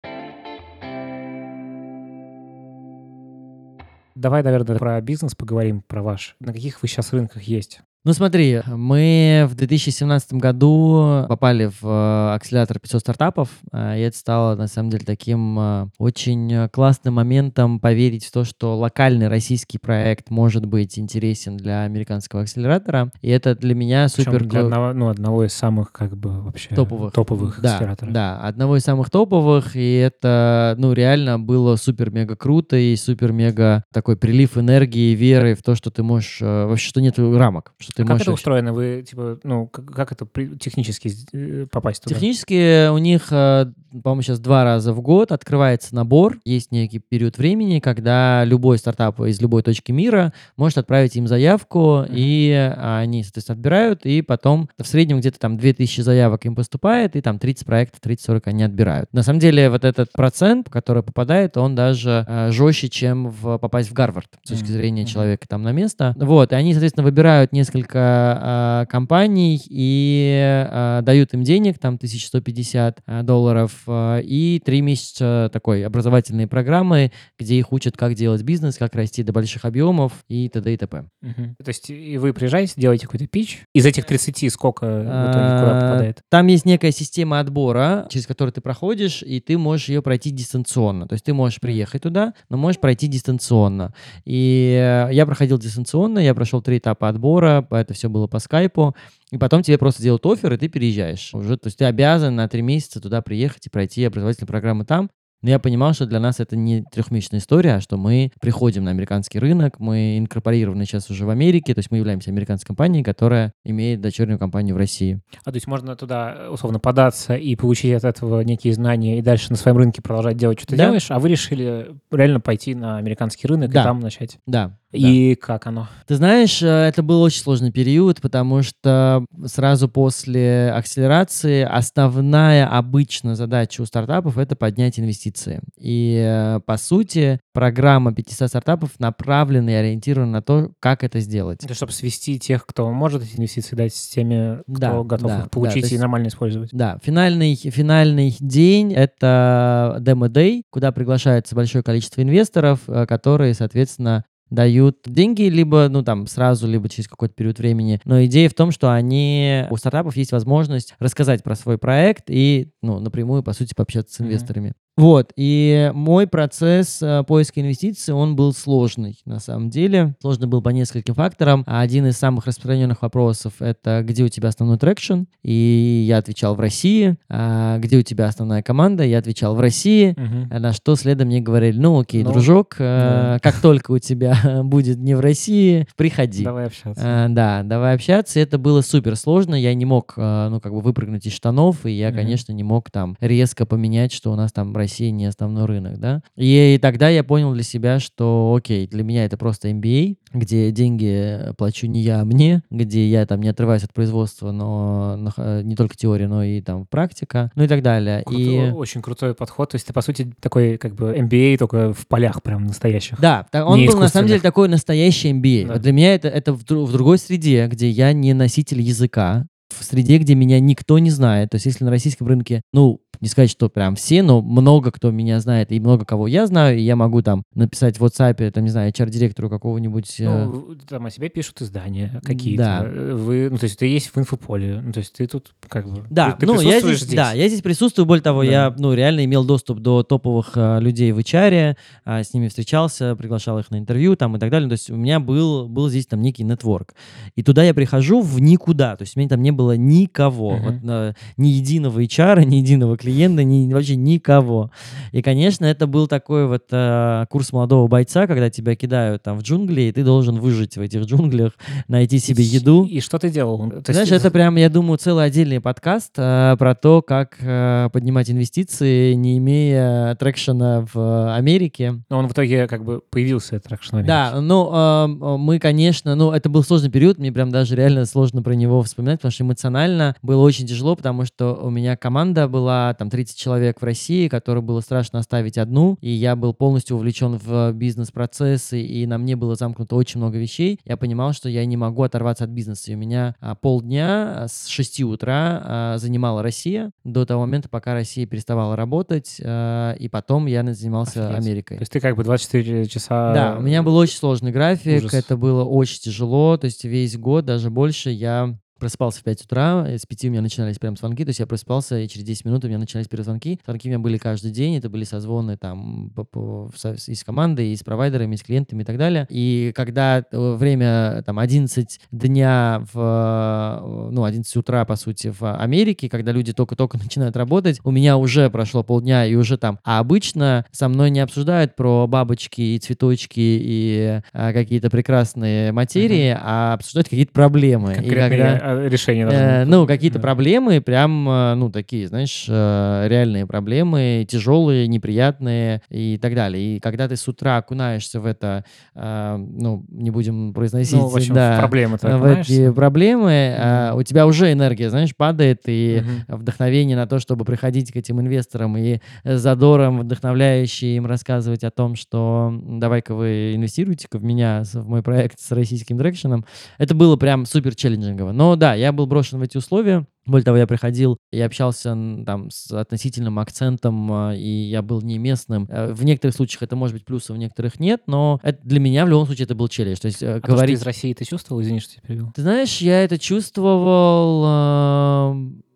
[4.16, 6.34] Давай, наверное, про бизнес поговорим, про ваш.
[6.40, 7.82] На каких вы сейчас рынках есть?
[8.06, 14.16] Ну смотри, мы в 2017 году попали в э, акселератор 500 стартапов, э, и это
[14.16, 19.78] стало на самом деле таким э, очень классным моментом поверить в то, что локальный российский
[19.78, 24.44] проект может быть интересен для американского акселератора, и это для меня супер...
[24.44, 28.14] для одного, ну, одного из самых как бы вообще топовых, топовых да, акселераторов.
[28.14, 34.16] Да, одного из самых топовых, и это, ну, реально было супер-мега круто и супер-мега такой
[34.16, 36.40] прилив энергии веры в то, что ты можешь...
[36.40, 38.72] Вообще, что нет рамок, что ты а как это устроено?
[38.74, 42.14] Вы, типа, ну, как, как это при- технически э, попасть туда?
[42.14, 43.72] Технически у них, э,
[44.02, 46.38] по-моему, сейчас два раза в год открывается набор.
[46.44, 52.00] Есть некий период времени, когда любой стартап из любой точки мира может отправить им заявку,
[52.02, 52.08] Мгм.
[52.10, 57.22] и они, соответственно, отбирают, и потом в среднем где-то там 2000 заявок им поступает, и
[57.22, 59.10] там 30 проектов, 30-40 они отбирают.
[59.14, 63.88] На самом деле вот этот процент, который попадает, он даже э, жестче, чем в, попасть
[63.88, 65.08] в Гарвард с точки зрения Мгм.
[65.10, 66.14] человека там на место.
[66.18, 73.00] Вот, и они, соответственно, выбирают несколько э, компаний и э, дают им денег, там 1150
[73.06, 78.76] э, долларов, э, и три месяца такой образовательной программы, где их учат, как делать бизнес,
[78.76, 80.72] как расти до больших объемов и т.д.
[80.72, 81.04] и т.п.
[81.22, 81.56] Мгм.
[81.62, 83.62] То есть и вы приезжаете, делаете какой-то пич.
[83.74, 86.20] Из этих 30 сколько в итоге куда А, попадает?
[86.30, 91.06] Там есть некая система отбора, через которую ты проходишь, и ты можешь ее пройти дистанционно.
[91.08, 93.94] То есть ты можешь приехать туда, но можешь пройти дистанционно.
[94.24, 98.94] И э, я проходил дистанционно, я прошел три этапа отбора, это все было по скайпу.
[99.30, 101.30] И потом тебе просто делают офер, и ты переезжаешь.
[101.34, 105.10] Уже, то есть ты обязан на три месяца туда приехать и пройти образовательные программы там.
[105.42, 108.90] Но я понимал, что для нас это не трехмесячная история, а что мы приходим на
[108.90, 113.52] американский рынок, мы инкорпорированы сейчас уже в Америке, то есть мы являемся американской компанией, которая
[113.62, 115.20] имеет дочернюю компанию в России.
[115.44, 119.50] А то есть можно туда условно податься и получить от этого некие знания и дальше
[119.50, 120.86] на своем рынке продолжать делать, что ты Да.
[120.86, 123.82] делаешь, а вы решили реально пойти на американский рынок Да.
[123.82, 124.38] и там начать.
[124.46, 124.78] Да.
[124.92, 124.98] Да.
[124.98, 125.88] И как оно?
[126.06, 133.34] Ты знаешь, э, это был очень сложный период, потому что сразу после акселерации основная обычно
[133.34, 135.60] задача у стартапов— это поднять инвестиции.
[135.78, 141.64] И, э, по сути, программа 500 стартапов направлена и ориентирована на то, как это сделать.
[141.64, 145.38] Это чтобы свести тех, кто может эти инвестиции дать, с теми, кто Да, готов да,
[145.40, 146.70] их получить да, и есть- нормально использовать.
[146.72, 154.24] Да, финальный, финальный день— это demo day, куда приглашается большое количество инвесторов, э, которые, соответственно,
[154.50, 158.00] дают деньги либо, ну, там, сразу, либо через какой-то период времени.
[158.04, 162.72] Но идея в том, что они, у стартапов есть возможность рассказать про свой проект и,
[162.82, 164.74] ну, напрямую, по сути, пообщаться с инвесторами.
[164.96, 170.14] Вот, и мой процесс э, поиска инвестиций, он был сложный, на самом деле.
[170.22, 171.64] Сложный был по нескольким факторам.
[171.66, 175.24] А Один из самых распространенных вопросов— это где у тебя основной traction?
[175.42, 177.16] И я отвечал в России.
[177.28, 179.04] А где у тебя основная команда?
[179.04, 180.14] Я отвечал в России.
[180.16, 180.48] Мгм.
[180.62, 183.38] На что следом мне говорили, ну окей, Ну, дружок, э, да.
[183.42, 184.34] как только у тебя
[184.64, 186.42] будет не в России, приходи.
[186.42, 187.02] Давай общаться.
[187.04, 188.40] А, да, давай общаться.
[188.40, 189.54] Это было супер сложно.
[189.56, 192.16] Я не мог, а, ну, как бы выпрыгнуть из штанов, и я, Мгм.
[192.16, 196.22] конечно, не мог там резко поменять, что у нас там Россия не основной рынок, да.
[196.36, 201.52] И, тогда я понял для себя, что, окей, для меня это просто MBA, где деньги
[201.56, 205.74] плачу не я, а мне, где я там не отрываюсь от производства, но нах- не
[205.76, 208.22] только теория, но и там практика, ну и так далее.
[208.24, 209.70] Круто- И Очень крутой подход.
[209.70, 213.20] То есть ты, по сути, такой как бы MBA, только в полях прям настоящих.
[213.20, 215.66] Да, он Не был на самом деле такой настоящий MBA.
[215.66, 215.72] Да.
[215.74, 219.84] Вот для меня это, это в, в другой среде, где я не носитель языка, в
[219.84, 221.50] среде, где меня никто не знает.
[221.50, 225.10] То есть если на российском рынке, ну, не сказать, что прям все, но много кто
[225.10, 228.64] меня знает и много кого я знаю, и я могу там написать в WhatsApp, там,
[228.64, 230.16] не знаю, HR-директору какого-нибудь...
[230.20, 232.62] э, Ну, там о себе пишут издания какие-то.
[232.62, 233.14] Да.
[233.14, 234.80] Вы, ну, то есть ты есть в инфополе.
[234.84, 236.04] Ну, то есть ты тут как бы...
[236.10, 238.06] Да, ты, ты ну я присутствуешь здесь, да, я здесь присутствую.
[238.06, 238.50] Более того, Да.
[238.50, 243.16] я ну реально имел доступ до топовых а, людей в HR, а, с ними встречался,
[243.16, 244.68] приглашал их на интервью там и так далее.
[244.68, 246.94] То есть у меня был был здесь там некий нетворк.
[247.34, 248.96] И туда я прихожу в никуда.
[248.96, 250.64] То есть у меня там не было никого, Мгм.
[250.64, 254.70] вот, а, ни единого HR, ни единого клиента, ни вообще никого.
[255.12, 259.42] И, конечно, это был такой вот а, курс молодого бойца, когда тебя кидают там в
[259.42, 261.52] джунгли, и ты должен выжить в этих джунглях,
[261.88, 262.84] найти себе еду.
[262.84, 263.58] И что ты делал?
[263.70, 267.88] То есть- Знаешь, это прям, я думаю, целый отдельный подкаст а, про то, как а,
[267.90, 272.02] поднимать инвестиции, не имея трекшена в Америке.
[272.10, 274.06] Но он в итоге как бы появился, America.
[274.06, 278.42] Да, ну, а, мы, конечно, ну, это был сложный период, мне прям даже реально сложно
[278.42, 282.94] про него вспоминать, потому что эмоционально было очень тяжело, потому что у меня команда была,
[282.96, 287.38] там, 30 человек в России, которую было страшно оставить одну, и я был полностью увлечен
[287.38, 290.80] в бизнес-процессы, и на мне было замкнуто очень много вещей.
[290.84, 294.48] Я понимал, что я не могу оторваться от бизнеса, и у меня а, полдня а,
[294.48, 300.08] с 6 утра а, занимала Россия до того момента, пока Россия переставала работать, а, и
[300.08, 301.46] потом я занимался Офигеть.
[301.46, 301.76] Америкой.
[301.78, 303.34] То есть ты как бы 24 часа...
[303.34, 305.14] Да, у меня был очень сложный график, ужас.
[305.14, 309.86] это было очень тяжело, то есть весь год, даже больше, я просыпался в 5 утра,
[309.88, 312.64] с 5 у меня начинались прям звонки, то есть я просыпался, и через 10 минут
[312.64, 313.60] у меня начинались первые звонки.
[313.64, 316.70] Звонки у меня были каждый день, это были созвоны там по, по,
[317.06, 319.26] и с командой, и с провайдерами, и с клиентами и так далее.
[319.30, 326.08] И когда э, время там 11 дня в, ну, 11 утра, по сути, в Америке,
[326.08, 329.78] когда люди только-только начинают работать, у меня уже прошло полдня, и уже там.
[329.84, 336.32] А обычно со мной не обсуждают про бабочки и цветочки и а, какие-то прекрасные материи,
[336.32, 336.40] uh-huh.
[336.42, 337.94] а обсуждают какие-то проблемы.
[338.02, 339.28] и когда, а, решения.
[339.30, 340.22] Э, ну, какие-то да.
[340.22, 346.76] проблемы, прям, э, ну, такие, знаешь, э, реальные проблемы, тяжелые, неприятные и так далее.
[346.76, 348.64] И когда ты с утра окунаешься в это,
[348.94, 353.98] ну, не будем произносить, ну, в общем, да, проблемы, в эти проблемы, mm-hmm.
[353.98, 356.36] у тебя уже энергия, знаешь, падает, и mm-hmm.
[356.36, 361.94] вдохновение на то, чтобы приходить к этим инвесторам и задором вдохновляющий им рассказывать о том,
[361.94, 366.44] что давай-ка вы инвестируйте-ка в меня, в мой проект с российским дирекшеном,
[366.78, 368.32] это было прям супер челленджингово.
[368.32, 371.90] Но да, я был брошен в эти условия, более того, я приходил и общался
[372.26, 375.68] там с относительным акцентом, а, и я был не местным.
[375.70, 379.06] Э, в некоторых случаях это может быть плюсом, в некоторых нет, но это для меня
[379.06, 379.98] в любом случае это был челлендж.
[379.98, 380.74] То есть э, а говорить...
[380.74, 381.62] то, что из России ты чувствовал?
[381.62, 382.32] Извини, что я перевел.
[382.34, 384.42] Ты знаешь, я это чувствовал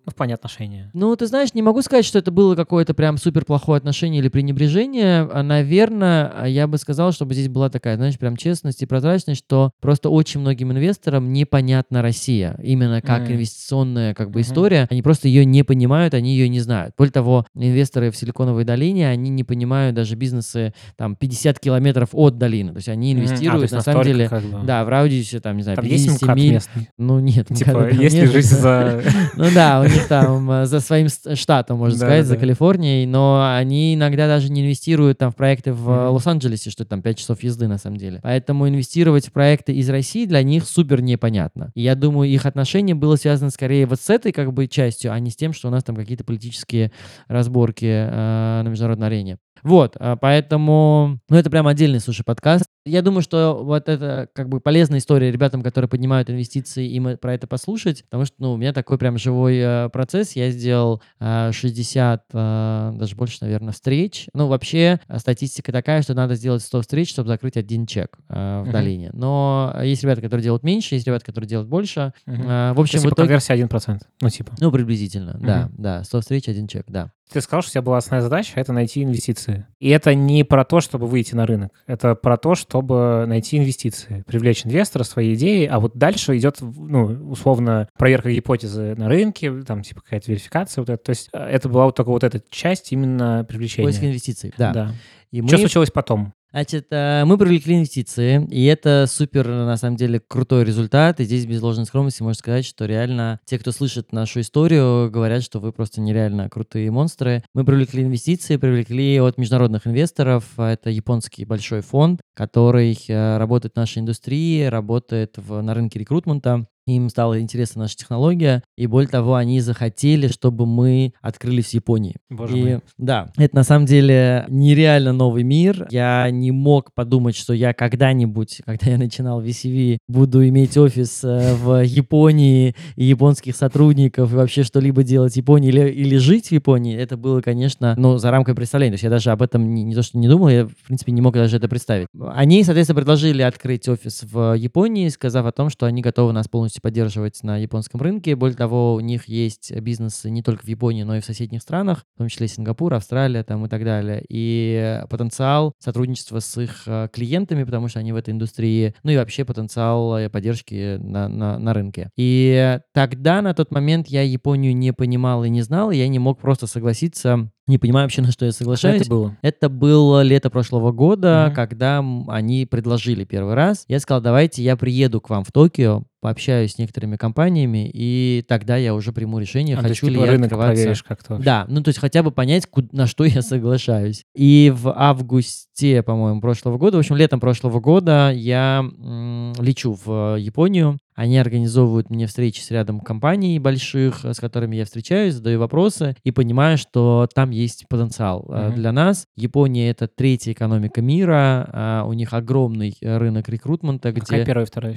[0.07, 0.91] в плане отношения?
[0.93, 4.29] Ну, ты знаешь, не могу сказать, что это было какое-то прям супер плохое отношение или
[4.29, 5.29] пренебрежение.
[5.31, 9.45] А, наверное, а, я бы сказал, чтобы здесь была такая, знаешь, прям честность и прозрачность,
[9.45, 12.59] что просто очень многим инвесторам непонятна Россия.
[12.63, 13.33] Именно как mm.
[13.33, 14.43] инвестиционная как бы mm-hmm.
[14.43, 14.89] история.
[14.91, 16.95] Они просто ее не понимают, они ее не знают.
[16.97, 22.39] Более того, инвесторы в Силиконовой долине, они не понимают даже бизнесы там 50 километров от
[22.39, 22.73] долины.
[22.73, 23.75] То есть они инвестируют, mm.
[23.75, 24.67] а, на самом деле, как бы...
[24.67, 26.53] да, в радиусе, там, не знаю, там 50 есть миль.
[26.55, 26.89] Местный?
[26.99, 27.49] Ну, нет.
[27.49, 29.03] Типа, есть ли жизнь за...
[29.37, 33.95] Ну да, у них там э, за своим штатом, можно сказать, за Калифорнией, но они
[33.95, 37.79] иногда даже не инвестируют там в проекты в Лос-Анджелесе, что там 5 часов езды на
[37.79, 38.21] самом деле.
[38.23, 41.73] Поэтому инвестировать в проекты из России для них супер непонятно.
[41.75, 45.19] И я думаю, их отношение было связано скорее вот с этой как бы частью, а
[45.19, 46.93] не с тем, что у нас там какие-то политические
[47.29, 49.39] разборки э, на международной арене.
[49.63, 52.65] Вот, а, поэтому, ну, это прям отдельный, слушай, подкаст.
[52.87, 57.35] Я думаю, что вот это как бы полезная история ребятам, которые поднимают инвестиции, им про
[57.35, 60.33] это послушать, потому что, ну, у меня такой прям живой э, процесс.
[60.33, 64.29] Я сделал э, 60, э, даже больше, наверное, встреч.
[64.33, 68.63] Ну, вообще, э, статистика такая, что надо сделать 100 встреч, чтобы закрыть один чек э,
[68.67, 69.11] в долине.
[69.13, 72.15] Но есть ребята, которые делают меньше, есть ребята, которые делают больше.
[72.27, 73.29] Э, в общем, То есть, в итоге...
[73.29, 74.53] конверсия 1%, ну, типа.
[74.59, 76.03] Ну, приблизительно, да, да.
[76.03, 77.13] 100 встреч, один чек, да.
[77.33, 79.67] Ты сказал, что у тебя была основная задача— это найти инвестиции.
[79.79, 81.73] И это не про то, чтобы выйти на рынок.
[81.87, 87.31] Это про то, чтобы найти инвестиции, привлечь инвестора своей идеей, а вот дальше идет, ну,
[87.31, 91.03] условно, проверка гипотезы на рынке, там, типа, какая-то верификация, вот это.
[91.03, 93.87] То есть э, это была вот только вот эта часть именно привлечения.
[93.87, 94.73] Поиск инвестиций, да.
[94.73, 94.93] да.
[95.31, 95.59] И Что мы...
[95.59, 96.33] случилось потом?
[96.53, 101.21] Значит, э, мы привлекли инвестиции, и это супер, на самом деле, крутой результат.
[101.21, 105.45] И здесь без ложной скромности можно сказать, что реально те, кто слышит нашу историю, говорят,
[105.45, 107.45] что вы просто нереально крутые монстры.
[107.55, 110.45] Мы привлекли инвестиции, привлекли от международных инвесторов.
[110.59, 116.65] Это японский большой фонд, который э, работает в нашей индустрии, работает в, на рынке рекрутмента
[116.87, 122.17] им стала интересна наша технология, и более того, они захотели, чтобы мы открылись в Японии.
[122.29, 122.81] Боже и, мой.
[122.99, 125.87] Да, это на самом деле нереально новый мир.
[125.91, 131.55] Я не мог подумать, что я когда-нибудь, когда я начинал VCV, буду иметь офис э,
[131.55, 136.53] в Японии и японских сотрудников, и вообще что-либо делать в Японии или, или жить в
[136.53, 136.97] Японии.
[136.97, 138.93] Это было, конечно, ну, за рамкой представления.
[138.93, 141.13] То есть я даже об этом не, не то, что не думал, я, в принципе,
[141.13, 142.09] не мог даже это представить.
[142.35, 146.83] Они, соответственно, предложили открыть офис в Японии, сказав о том, что они готовы нас полностью
[146.83, 148.37] поддерживать на японском рынке.
[148.37, 152.05] Более того, у них есть бизнесы не только в Японии, но и в соседних странах,
[152.15, 154.25] в том числе Сингапур, Австралия там и так далее.
[154.29, 159.17] И потенциал сотрудничества с их э, клиентами, потому что они в этой индустрии, ну и
[159.17, 162.11] вообще потенциал э, поддержки на, на, на рынке.
[162.17, 166.19] И тогда, на тот момент, я Японию не понимал и не знал, и я не
[166.19, 169.03] мог просто согласиться не понимаю вообще, на что я соглашаюсь.
[169.03, 169.37] это было?
[169.41, 171.55] Это было лето прошлого года, mm-hmm.
[171.55, 173.85] когда они предложили первый раз.
[173.89, 178.77] Я сказал, давайте я приеду к вам в Токио, пообщаюсь с некоторыми компаниями, и тогда
[178.77, 181.05] я уже приму решение, а, хочу ли типа, я рынок открываться.
[181.05, 184.25] как-то Да, ну то есть хотя бы понять, куда, на что я соглашаюсь.
[184.35, 190.37] И в августе, по-моему, прошлого года, в общем, летом прошлого года я м- лечу в
[190.37, 196.17] Японию они организовывают мне встречи с рядом компаний больших, с которыми я встречаюсь, задаю вопросы
[196.25, 198.75] и понимаю, что там есть потенциал mm-hmm.
[198.75, 199.27] для нас.
[199.37, 204.21] Япония— это третья экономика мира, а у них огромный рынок рекрутмента, где...
[204.23, 204.97] Какая первая вторая?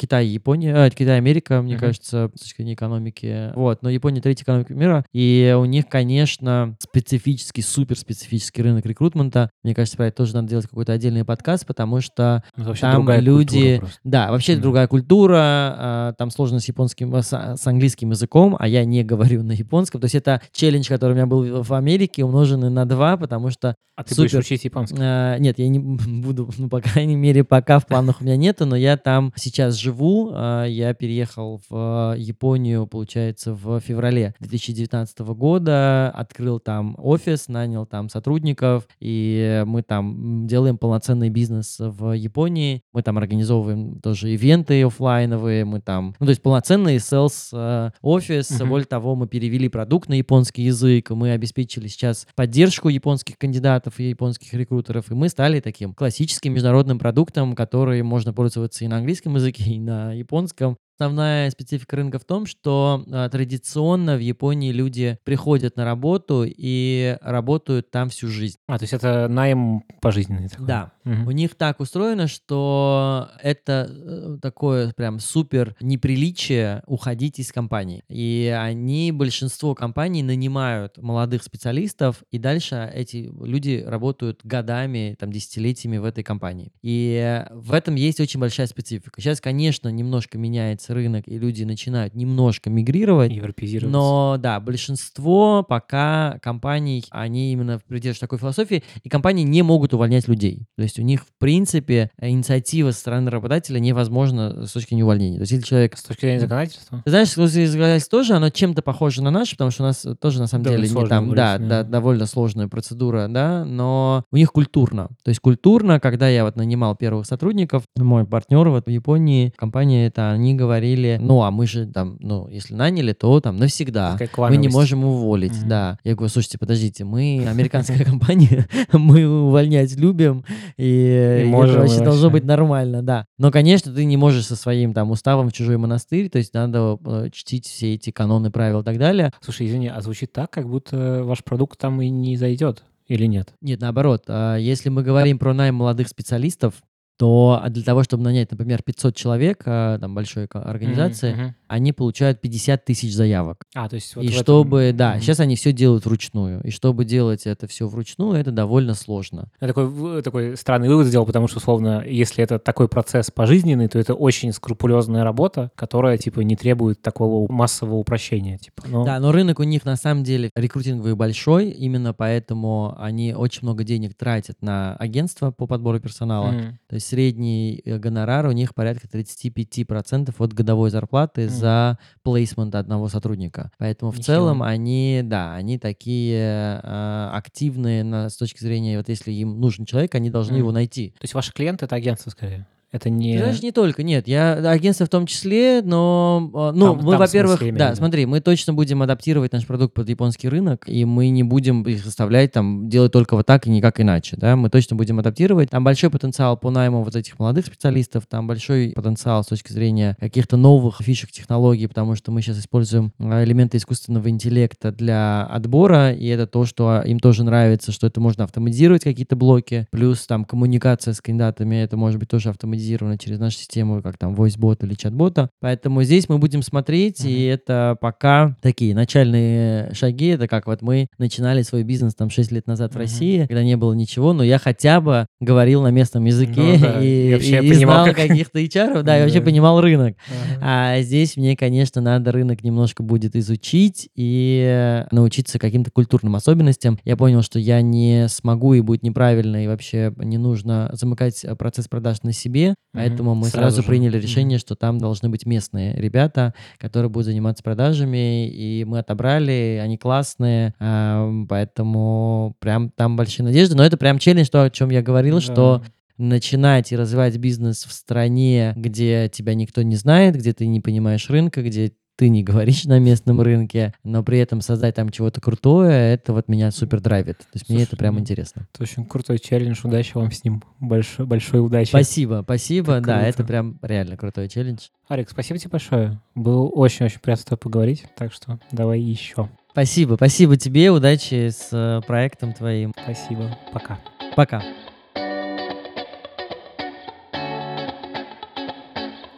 [0.00, 1.80] Китай и Япония, э, Китай и Америка, мне Мгм.
[1.80, 3.52] кажется, с точки зрения экономики.
[3.54, 9.50] Вот, но Япония третья экономика мира, и у них, конечно, специфический, супер специфический рынок рекрутмента.
[9.62, 13.82] Мне кажется, про это тоже надо делать какой-то отдельный подкаст, потому что вообще там люди,
[14.02, 14.62] да, вообще это Мгм.
[14.62, 19.42] другая культура, а, там сложно с японским, с, с английским языком, а я не говорю
[19.42, 20.00] на японском.
[20.00, 23.74] То есть это челлендж, который у меня был в Америке, умноженный на два, потому что
[23.96, 24.40] А ты будешь супер.
[24.44, 24.96] учить японский?
[24.98, 25.78] а, нет, я не
[26.22, 29.74] буду, ну, по крайней мере, пока в планах у меня нету, но я там сейчас
[29.74, 29.89] живу.
[30.32, 38.08] А, Я переехал в Японию, получается, в феврале 2019 года, открыл там офис, нанял там
[38.08, 42.82] сотрудников, и мы там делаем полноценный бизнес в Японии.
[42.92, 48.50] Мы там организовываем тоже ивенты оффлайновые, мы там, ну, то есть полноценный sales э, офис.
[48.50, 48.68] Мгм.
[48.68, 54.10] Более того, мы перевели продукт на японский язык, мы обеспечили сейчас поддержку японских кандидатов и
[54.10, 59.34] японских рекрутеров, и мы стали таким классическим международным продуктом, который можно пользоваться и на английском
[59.34, 60.76] языке, и на японском.
[61.00, 67.16] Основная специфика рынка в том, что а, традиционно в Японии люди приходят на работу и
[67.22, 68.58] работают там всю жизнь.
[68.66, 70.66] А, то есть это найм пожизненный такой?
[70.66, 70.92] Да.
[71.04, 71.26] Мгм.
[71.26, 78.04] У них так устроено, что это э, такое прям супер неприличие уходить из компании.
[78.10, 85.96] И они, большинство компаний нанимают молодых специалистов, и дальше эти люди работают годами, там, десятилетиями
[85.96, 86.72] в этой компании.
[86.82, 89.18] И в этом есть очень большая специфика.
[89.18, 93.92] Сейчас, конечно, немножко меняется рынок, и люди начинают немножко мигрировать, Европеизироваться.
[93.92, 100.28] но да, большинство пока компаний, они именно придерживаются такой философии, и компании не могут увольнять
[100.28, 100.66] людей.
[100.76, 105.36] То есть у них, в принципе, инициатива со стороны работодателя невозможна с точки зрения увольнения.
[105.36, 105.96] То есть если человек...
[105.96, 107.02] С точки зрения законодательства?
[107.04, 110.40] Ты знаешь, эксклюзивное законодательство тоже, оно чем-то похоже на наше, потому что у нас тоже,
[110.40, 114.52] на самом Довольно деле, не там, да, да, довольно сложная процедура, да, но у них
[114.52, 115.08] культурно.
[115.22, 120.06] То есть культурно, когда я вот нанимал первых сотрудников, мой партнер вот в Японии, компания
[120.06, 124.18] это, они говорили, ну, а мы же там, ну, если наняли, то там навсегда.
[124.38, 125.68] Мы не можем уволить, Мгм.
[125.68, 125.98] да.
[126.04, 130.44] Я говорю, слушайте, подождите, мы американская компания, мы увольнять любим,
[130.76, 133.26] и, это вообще должно быть нормально, да.
[133.38, 136.98] Но, конечно, ты не можешь со своим там уставом в чужой монастырь, то есть надо
[137.04, 139.32] э, чтить все эти каноны, правила и так далее.
[139.40, 143.52] Слушай, извини, а звучит так, как будто ваш продукт там и не зайдет, или нет?
[143.60, 146.74] Нет, наоборот, а, если мы говорим про найм молодых специалистов,
[147.20, 151.54] то для того, чтобы нанять, например, 500 человек, а, там, большой организации, мгм.
[151.68, 153.58] они получают 50 тысяч заявок.
[153.74, 155.20] А, то есть вот и в этом- чтобы, да, Мгм.
[155.20, 156.62] сейчас они все делают вручную.
[156.62, 159.50] И чтобы делать это все вручную, это довольно сложно.
[159.60, 163.98] Я такой, такой странный вывод сделал, потому что, условно, если это такой процесс пожизненный, то
[163.98, 168.56] это очень скрупулезная работа, которая, типа, не требует такого массового упрощения.
[168.56, 168.82] Типа.
[168.88, 173.60] Ну, Да, но рынок у них на самом деле рекрутинговый большой, именно поэтому они очень
[173.64, 176.52] много денег тратят на агентство по подбору персонала.
[176.52, 181.50] м, То есть средний э, гонорар у них порядка 35% от годовой зарплаты Мгм.
[181.50, 183.70] за плейсмент одного сотрудника.
[183.78, 184.24] Поэтому в Ничего.
[184.34, 189.84] целом они, да, они такие э, активные на, с точки зрения, вот если им нужен
[189.84, 190.60] человек, они должны Мгм.
[190.60, 191.10] его найти.
[191.18, 192.66] То есть ваши клиенты— это агентство, скорее?
[192.92, 193.34] Это не...
[193.34, 197.16] Ты знаешь, не только, нет, я агентство в том числе, но, э, ну, Там- мы,
[197.18, 201.44] во-первых, да, смотри, мы точно будем адаптировать наш продукт под японский рынок, и мы не
[201.44, 205.20] будем их заставлять там делать только вот так и никак иначе, да, мы точно будем
[205.20, 205.70] адаптировать.
[205.70, 210.16] Там большой потенциал по найму вот этих молодых специалистов, там большой потенциал с точки зрения
[210.18, 216.12] каких-то новых фишек технологий, потому что мы сейчас используем э, элементы искусственного интеллекта для отбора,
[216.12, 220.44] и это то, что им тоже нравится, что это можно автоматизировать какие-то блоки, плюс там
[220.44, 222.79] коммуникация с кандидатами, это может быть тоже автоматизировано
[223.18, 225.50] через нашу систему, как там voice-бот или чат-бота.
[225.60, 231.08] Поэтому здесь мы будем смотреть, и это пока такие начальные шаги, это как вот мы
[231.18, 233.00] начинали свой бизнес там 6 лет назад в Мгм.
[233.02, 237.00] России, когда не было ничего, но я хотя бы говорил на местном языке Ну да,
[237.02, 240.16] и, и и- знал как- каких-то HR, да, и вообще понимал рынок.
[240.60, 246.98] А здесь мне, конечно, надо рынок немножко будет изучить и научиться каким-то культурным особенностям.
[247.04, 251.54] Я понял, что я не смогу и будет неправильно, и вообще не нужно замыкать э,
[251.56, 253.88] процесс продаж на себе, поэтому мы Сразу сразу, же.
[253.88, 259.80] приняли решение, что там должны быть местные ребята, которые будут заниматься продажами, и мы отобрали,
[259.82, 264.90] они классные, а, поэтому прям там большие надежды, но это прям челлендж, то, о чем
[264.90, 265.90] я говорил, что Да.
[266.18, 271.30] начинать и развивать бизнес в стране, где тебя никто не знает, где ты не понимаешь
[271.30, 276.12] рынка, где ты не говоришь на местном рынке, но при этом создать там чего-то крутое,
[276.12, 277.38] это вот меня супер драйвит.
[277.38, 278.68] То есть мне Слушай, это прям ну, интересно.
[278.74, 279.80] Это очень крутой челлендж.
[279.84, 280.62] Удачи вам с ним.
[280.80, 281.88] Большой, большой удачи.
[281.88, 282.96] Спасибо, спасибо.
[282.96, 283.28] Это Да, круто.
[283.30, 284.88] это прям реально крутой челлендж.
[285.08, 286.20] Арик, спасибо тебе большое.
[286.34, 288.04] Было очень-очень приятно с тобой поговорить.
[288.18, 289.48] Так что давай еще.
[289.70, 292.92] Спасибо, спасибо тебе, удачи с э, проектом твоим.
[293.02, 293.56] Спасибо.
[293.72, 293.98] Пока.
[294.36, 294.62] Пока.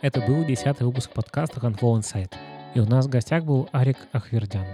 [0.00, 2.32] Это был десятый выпуск подкаста Handful Insight.
[2.74, 4.64] И у нас в гостях был Арик Ахвердян.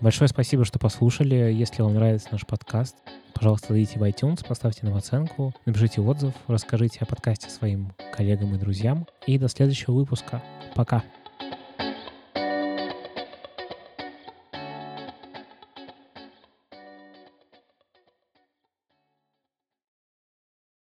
[0.00, 1.34] Большое спасибо, что послушали.
[1.34, 2.94] Если вам нравится наш подкаст,
[3.32, 8.58] пожалуйста, зайдите в iTunes, поставьте нам оценку, напишите отзыв, расскажите о подкасте своим коллегам и
[8.58, 9.06] друзьям.
[9.26, 10.42] И до следующего выпуска.
[10.74, 11.02] Пока.